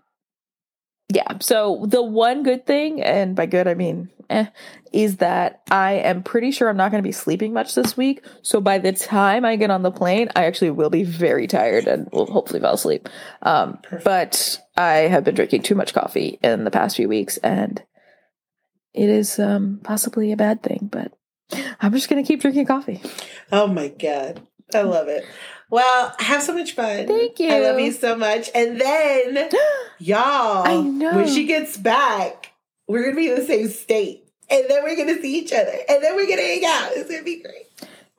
[1.13, 1.37] yeah.
[1.39, 4.47] So the one good thing, and by good, I mean, eh,
[4.91, 8.25] is that I am pretty sure I'm not going to be sleeping much this week.
[8.41, 11.87] So by the time I get on the plane, I actually will be very tired
[11.87, 13.07] and will hopefully fall asleep.
[13.41, 17.81] Um, but I have been drinking too much coffee in the past few weeks and
[18.93, 21.11] it is um, possibly a bad thing, but
[21.81, 23.01] I'm just going to keep drinking coffee.
[23.51, 24.41] oh my god,
[24.73, 25.25] I love it.
[25.73, 27.07] Well, have so much fun.
[27.07, 27.49] Thank you.
[27.49, 28.51] I love you so much.
[28.53, 29.49] And then,
[29.97, 31.15] y'all, I know.
[31.15, 32.51] when she gets back,
[32.87, 36.03] we're gonna be in the same state, and then we're gonna see each other, and
[36.03, 36.91] then we're gonna hang out.
[36.91, 37.65] It's gonna be great.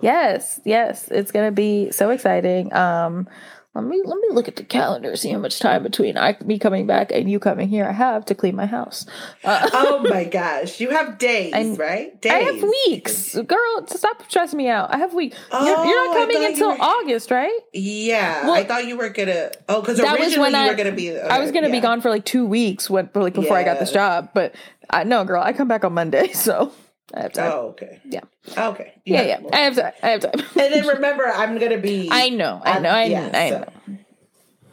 [0.00, 2.74] Yes, yes, it's going to be so exciting.
[2.74, 3.26] Um,
[3.74, 6.58] let me let me look at the calendar, see how much time between I me
[6.58, 9.04] coming back and you coming here I have to clean my house.
[9.42, 12.20] Uh, Oh my gosh, you have days, I- right?
[12.20, 12.32] Days.
[12.32, 13.86] I have weeks, girl.
[13.88, 14.94] Stop stressing me out.
[14.94, 15.36] I have weeks.
[15.52, 17.58] you're, you're Oh, not coming until were- August, right?
[17.72, 19.50] Yeah, Well, I thought you were gonna.
[19.68, 21.18] Oh, because that was originally when you I- were gonna be.
[21.18, 23.90] I was gonna be gone for like two weeks when like before I got this
[23.92, 24.54] job, but
[24.90, 25.42] I no, girl.
[25.42, 26.72] I come back on Monday, so
[27.12, 27.50] I have time.
[27.52, 28.00] Oh, okay.
[28.05, 28.20] Yeah.
[28.57, 28.94] Okay.
[29.05, 29.40] You yeah, yeah.
[29.40, 29.55] more.
[29.55, 29.92] I have time.
[30.02, 30.32] I have time.
[30.38, 32.09] And then remember, I'm gonna be.
[32.12, 32.61] I know.
[32.64, 32.88] I know.
[32.90, 33.98] I, yeah, I so- know.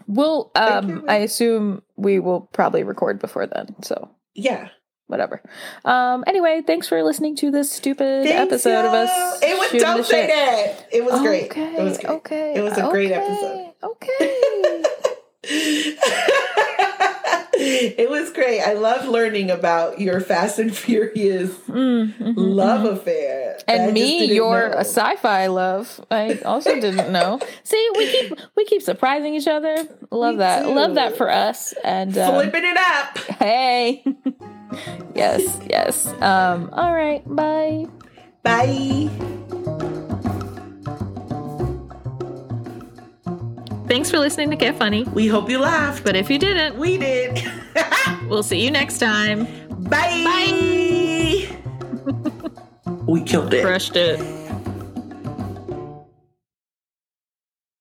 [0.08, 0.52] We'll.
[0.56, 1.06] Um.
[1.08, 3.76] I assume we will probably record before then.
[3.84, 4.70] So Yeah.
[5.08, 5.42] whatever.
[5.86, 6.24] Um.
[6.28, 9.04] Anyway, thanks for listening to this stupid Thanks, episode of y'all.
[9.04, 9.40] us.
[9.42, 9.82] It was.
[9.82, 10.30] Don't say shit.
[10.30, 10.88] that.
[10.92, 11.46] It was great.
[11.52, 11.76] Okay.
[11.78, 12.12] It was great.
[12.12, 12.54] Okay.
[12.56, 13.74] It was a great episode.
[13.84, 14.84] Okay.
[17.62, 18.62] it was great.
[18.62, 22.94] I love learning about your Fast and Furious Mm, mhm, love mhm.
[22.94, 23.58] affair.
[23.68, 24.78] And me, your know.
[24.80, 26.04] sci-fi love.
[26.10, 27.40] I also didn't know.
[27.64, 29.76] See, we keep we keep surprising each other.
[30.10, 30.64] Love Me that.
[30.66, 30.74] too.
[30.74, 31.74] Love that for us.
[31.84, 33.18] And um, flipping it up.
[33.40, 34.04] hey,
[35.16, 36.08] yes, yes.
[36.22, 36.70] Um.
[36.74, 37.24] All right.
[37.28, 37.86] Bye.
[38.44, 39.48] Bye.
[43.92, 45.04] Thanks for listening to Get Funny.
[45.04, 46.06] We hope you laughed.
[46.06, 47.44] But if you didn't, We did.
[48.30, 49.44] we'll see you next time.
[49.90, 50.24] Bye.
[50.24, 51.50] Bye.
[53.06, 53.66] we killed it.
[53.66, 54.41] Crushed it.